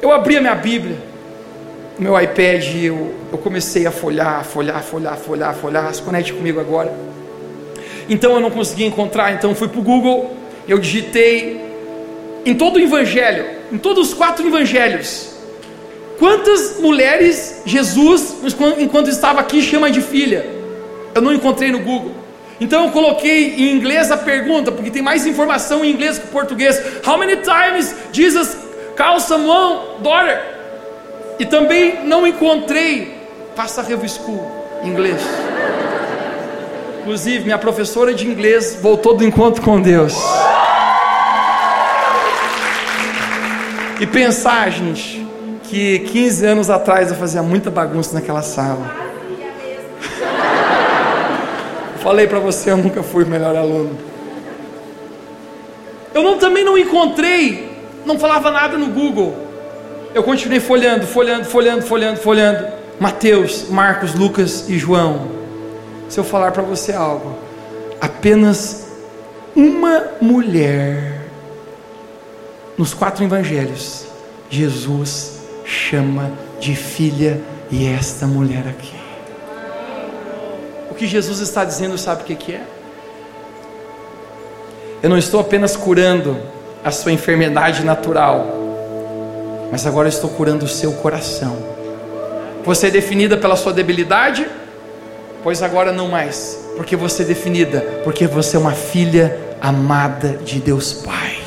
[0.01, 0.97] Eu abri a minha Bíblia,
[1.97, 6.93] meu iPad, eu, eu comecei a folhar, folhar, folhar, folhar, folhar, se conecte comigo agora.
[8.09, 10.35] Então eu não conseguia encontrar, então fui para o Google,
[10.67, 11.61] eu digitei
[12.45, 15.29] em todo o Evangelho, em todos os quatro Evangelhos,
[16.19, 18.35] quantas mulheres Jesus,
[18.77, 20.63] enquanto estava aqui, chama de filha?
[21.15, 22.11] eu não encontrei no Google.
[22.59, 26.29] Então eu coloquei em inglês a pergunta, porque tem mais informação em inglês que em
[26.29, 26.81] português.
[27.05, 28.57] How many times Jesus
[28.95, 30.52] called someone daughter?
[31.39, 33.21] E também não encontrei
[33.55, 35.21] Passa Revo School inglês.
[37.01, 40.15] Inclusive, minha professora de inglês voltou do encontro com Deus.
[43.99, 45.25] E pensar, gente,
[45.63, 49.03] que 15 anos atrás eu fazia muita bagunça naquela sala.
[52.01, 53.97] Falei para você, eu nunca fui o melhor aluno.
[56.13, 57.71] Eu não, também não encontrei,
[58.05, 59.42] não falava nada no Google.
[60.13, 62.67] Eu continuei folhando, folhando, folhando, folhando, folhando.
[62.99, 65.27] Mateus, Marcos, Lucas e João.
[66.07, 67.35] Se eu falar para você algo,
[67.99, 68.87] apenas
[69.55, 71.21] uma mulher
[72.77, 74.05] nos quatro evangelhos,
[74.49, 77.41] Jesus chama de filha
[77.71, 78.95] e esta mulher aqui.
[80.91, 82.61] O que Jesus está dizendo, sabe o que, que é?
[85.01, 86.37] Eu não estou apenas curando
[86.83, 88.62] a sua enfermidade natural,
[89.73, 91.57] mas agora estou curando o seu coração.
[92.63, 94.47] Você é definida pela sua debilidade?
[95.41, 100.59] Pois agora não mais, porque você é definida, porque você é uma filha amada de
[100.59, 101.39] Deus Pai.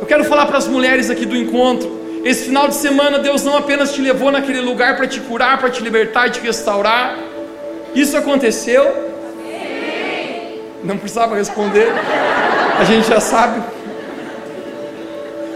[0.00, 2.00] Eu quero falar para as mulheres aqui do encontro.
[2.24, 5.70] Esse final de semana, Deus não apenas te levou naquele lugar para te curar, para
[5.70, 7.16] te libertar te restaurar.
[7.94, 8.82] Isso aconteceu?
[10.82, 11.92] Não precisava responder,
[12.80, 13.62] a gente já sabe.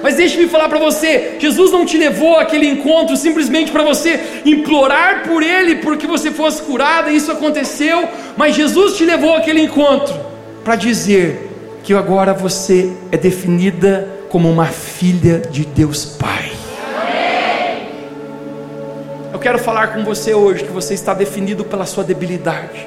[0.05, 5.23] Mas deixe-me falar para você: Jesus não te levou àquele encontro simplesmente para você implorar
[5.27, 10.15] por Ele porque você fosse curada, isso aconteceu, mas Jesus te levou àquele encontro
[10.63, 11.51] para dizer
[11.83, 16.53] que agora você é definida como uma filha de Deus Pai.
[19.33, 22.87] Eu quero falar com você hoje que você está definido pela sua debilidade.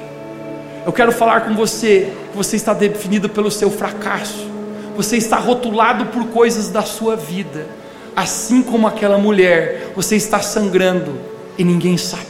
[0.86, 4.57] Eu quero falar com você que você está definido pelo seu fracasso.
[4.98, 7.68] Você está rotulado por coisas da sua vida.
[8.16, 11.14] Assim como aquela mulher, você está sangrando
[11.56, 12.26] e ninguém sabe.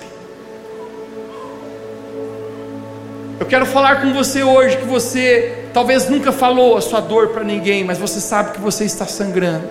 [3.41, 7.43] Eu quero falar com você hoje que você talvez nunca falou a sua dor para
[7.43, 9.71] ninguém, mas você sabe que você está sangrando.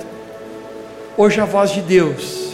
[1.16, 2.48] Hoje a voz de Deus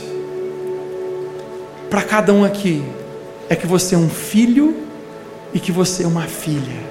[1.90, 2.84] para cada um aqui
[3.48, 4.76] é que você é um filho
[5.54, 6.84] e que você é uma filha.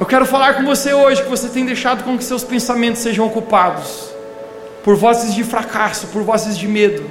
[0.00, 3.26] Eu quero falar com você hoje que você tem deixado com que seus pensamentos sejam
[3.26, 4.08] ocupados
[4.82, 7.04] por vozes de fracasso, por vozes de medo.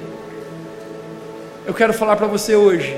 [1.68, 2.98] Eu quero falar para você hoje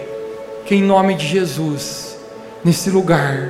[0.65, 2.17] que em nome de Jesus,
[2.63, 3.49] nesse lugar,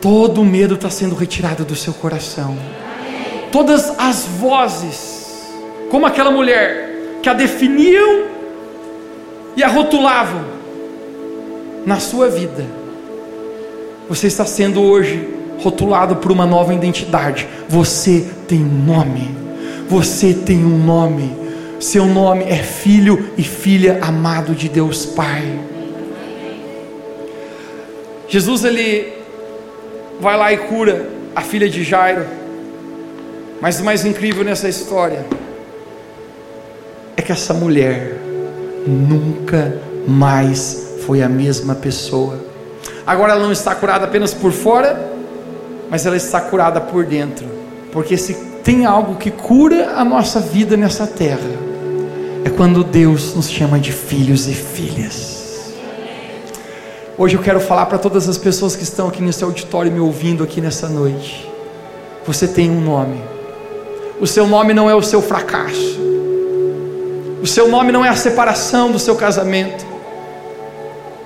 [0.00, 2.58] todo o medo está sendo retirado do seu coração.
[3.52, 5.46] Todas as vozes,
[5.88, 8.24] como aquela mulher que a definiam
[9.56, 10.44] e a rotulavam
[11.86, 12.87] na sua vida,
[14.08, 15.28] você está sendo hoje
[15.58, 17.46] rotulado por uma nova identidade.
[17.68, 19.36] Você tem nome.
[19.88, 21.36] Você tem um nome.
[21.78, 25.60] Seu nome é filho e filha amado de Deus Pai.
[28.28, 29.12] Jesus ele
[30.20, 32.24] vai lá e cura a filha de Jairo.
[33.60, 35.24] Mas o mais incrível nessa história
[37.16, 38.16] é que essa mulher
[38.86, 42.47] nunca mais foi a mesma pessoa.
[43.08, 45.10] Agora ela não está curada apenas por fora,
[45.88, 47.46] mas ela está curada por dentro.
[47.90, 51.48] Porque se tem algo que cura a nossa vida nessa terra,
[52.44, 55.72] é quando Deus nos chama de filhos e filhas.
[57.16, 60.44] Hoje eu quero falar para todas as pessoas que estão aqui nesse auditório me ouvindo
[60.44, 61.50] aqui nessa noite.
[62.26, 63.22] Você tem um nome.
[64.20, 65.98] O seu nome não é o seu fracasso.
[67.40, 69.86] O seu nome não é a separação do seu casamento.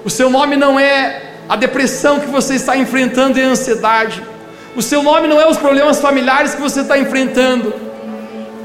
[0.04, 1.21] O seu nome não é
[1.52, 4.22] a depressão que você está enfrentando e a ansiedade.
[4.74, 7.74] O seu nome não é os problemas familiares que você está enfrentando.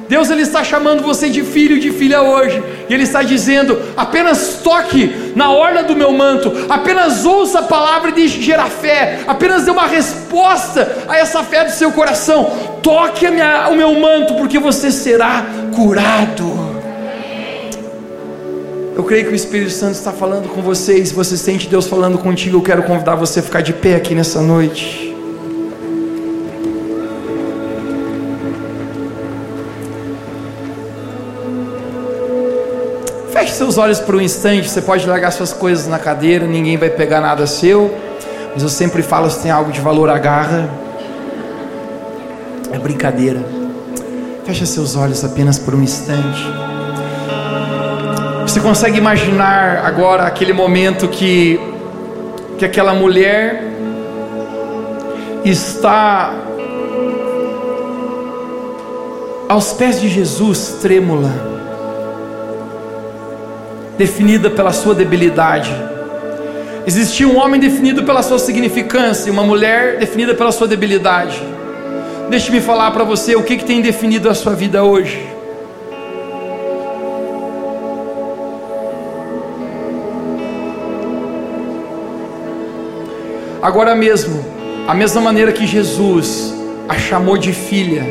[0.08, 3.78] Deus ele está chamando você de filho e de filha hoje, e Ele está dizendo:
[3.98, 9.20] apenas toque na orla do meu manto, apenas ouça a palavra e deixe gerar fé,
[9.28, 12.46] apenas dê uma resposta a essa fé do seu coração.
[12.82, 16.77] Toque minha, o meu manto, porque você será curado.
[18.98, 21.86] Eu creio que o Espírito Santo está falando com você, e se você sente Deus
[21.86, 25.16] falando contigo, eu quero convidar você a ficar de pé aqui nessa noite.
[33.32, 36.90] Feche seus olhos por um instante, você pode largar suas coisas na cadeira, ninguém vai
[36.90, 37.96] pegar nada seu,
[38.56, 40.68] mas eu sempre falo: se tem algo de valor, agarra.
[42.72, 43.46] É brincadeira.
[44.44, 46.67] Feche seus olhos apenas por um instante.
[48.58, 51.60] Você consegue imaginar agora aquele momento que,
[52.58, 53.64] que aquela mulher
[55.46, 56.34] está
[59.48, 61.32] aos pés de Jesus, trêmula,
[63.96, 65.72] definida pela sua debilidade.
[66.88, 71.40] Existia um homem definido pela sua significância, e uma mulher definida pela sua debilidade.
[72.28, 75.37] Deixe-me falar para você o que, que tem definido a sua vida hoje.
[83.68, 84.46] Agora mesmo,
[84.88, 86.54] a mesma maneira que Jesus
[86.88, 88.02] a chamou de filha,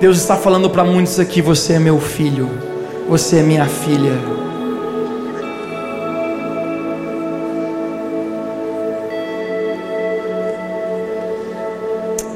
[0.00, 2.48] Deus está falando para muitos aqui: você é meu filho,
[3.08, 4.12] você é minha filha.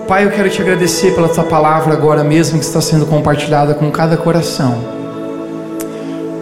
[0.08, 3.88] Pai, eu quero te agradecer pela tua palavra agora mesmo que está sendo compartilhada com
[3.92, 4.76] cada coração.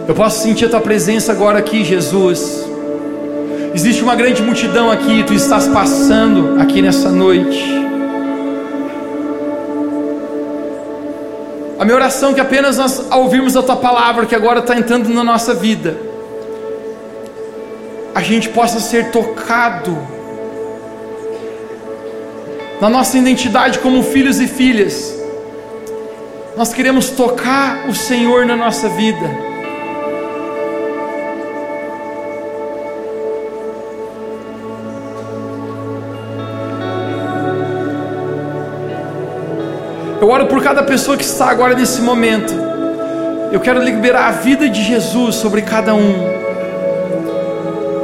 [0.07, 2.66] Eu posso sentir a tua presença agora aqui, Jesus.
[3.77, 7.63] Existe uma grande multidão aqui, tu estás passando aqui nessa noite.
[11.77, 14.75] A minha oração é que apenas nós ao ouvirmos a tua palavra, que agora está
[14.75, 15.95] entrando na nossa vida,
[18.15, 19.95] a gente possa ser tocado
[22.81, 25.15] na nossa identidade como filhos e filhas.
[26.57, 29.46] Nós queremos tocar o Senhor na nossa vida.
[40.19, 42.51] Eu oro por cada pessoa que está agora nesse momento.
[43.51, 46.37] Eu quero liberar a vida de Jesus sobre cada um.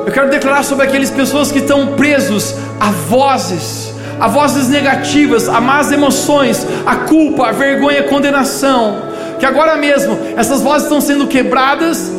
[0.05, 5.59] Eu quero declarar sobre aquelas pessoas que estão presos a vozes, a vozes negativas, a
[5.59, 9.01] más emoções, a culpa, a vergonha, a condenação.
[9.39, 12.11] Que agora mesmo essas vozes estão sendo quebradas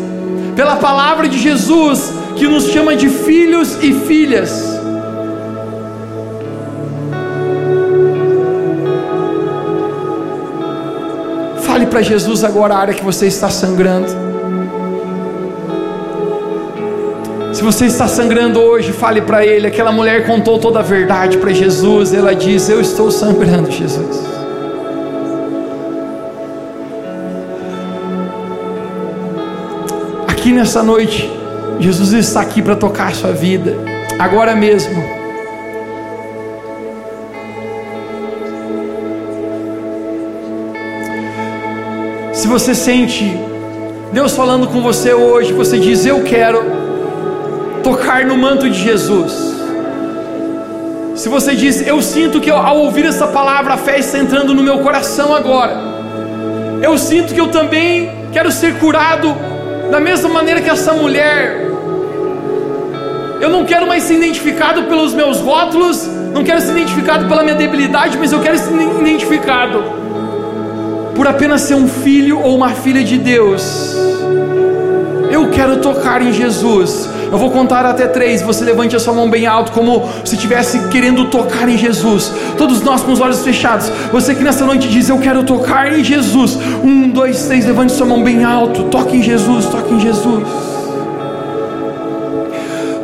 [0.56, 4.73] pela palavra de Jesus, que nos chama de filhos e filhas.
[11.74, 14.06] Fale para Jesus agora a área que você está sangrando.
[17.52, 19.66] Se você está sangrando hoje, fale para Ele.
[19.66, 22.14] Aquela mulher contou toda a verdade para Jesus.
[22.14, 24.22] Ela diz: Eu estou sangrando, Jesus.
[30.52, 31.28] nessa noite,
[31.80, 33.76] Jesus está aqui para tocar a sua vida,
[34.20, 35.23] agora mesmo.
[42.54, 43.36] Você sente
[44.12, 46.62] Deus falando com você hoje, você diz: Eu quero
[47.82, 49.32] tocar no manto de Jesus.
[51.16, 54.62] Se você diz, eu sinto que ao ouvir essa palavra a fé está entrando no
[54.62, 55.76] meu coração agora.
[56.80, 59.34] Eu sinto que eu também quero ser curado
[59.90, 61.72] da mesma maneira que essa mulher.
[63.40, 67.56] Eu não quero mais ser identificado pelos meus rótulos, não quero ser identificado pela minha
[67.56, 70.03] debilidade, mas eu quero ser identificado
[71.14, 73.94] por apenas ser um filho ou uma filha de Deus.
[75.30, 77.08] Eu quero tocar em Jesus.
[77.30, 78.42] Eu vou contar até três.
[78.42, 82.32] Você levante a sua mão bem alto, como se estivesse querendo tocar em Jesus.
[82.56, 83.90] Todos nós com os olhos fechados.
[84.12, 86.56] Você que nessa noite diz: Eu quero tocar em Jesus.
[86.84, 87.66] Um, dois, três.
[87.66, 88.84] Levante sua mão bem alto.
[88.84, 89.66] Toque em Jesus.
[89.66, 90.44] Toque em Jesus.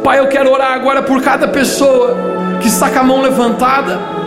[0.04, 2.16] Pai, eu quero orar agora por cada pessoa
[2.60, 4.19] que está com a mão levantada.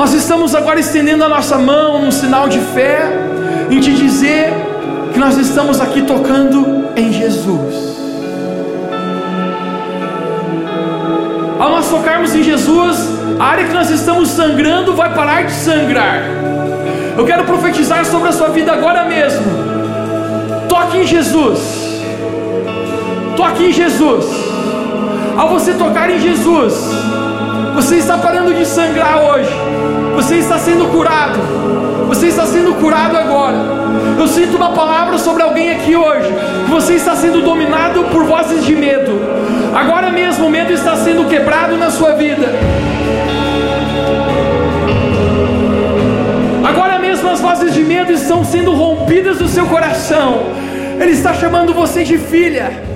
[0.00, 3.02] Nós estamos agora estendendo a nossa mão num sinal de fé,
[3.70, 4.50] em te dizer
[5.12, 7.98] que nós estamos aqui tocando em Jesus.
[11.58, 16.22] Ao nós tocarmos em Jesus, a área que nós estamos sangrando vai parar de sangrar.
[17.18, 19.44] Eu quero profetizar sobre a sua vida agora mesmo.
[20.66, 22.00] Toque em Jesus.
[23.36, 24.24] Toque em Jesus.
[25.36, 26.89] Ao você tocar em Jesus,
[27.74, 29.50] você está parando de sangrar hoje.
[30.14, 31.38] Você está sendo curado.
[32.08, 33.56] Você está sendo curado agora.
[34.18, 36.28] Eu sinto uma palavra sobre alguém aqui hoje.
[36.66, 39.20] Que você está sendo dominado por vozes de medo.
[39.74, 42.46] Agora mesmo o medo está sendo quebrado na sua vida.
[46.64, 50.46] Agora mesmo as vozes de medo estão sendo rompidas do seu coração.
[51.00, 52.89] Ele está chamando você de filha.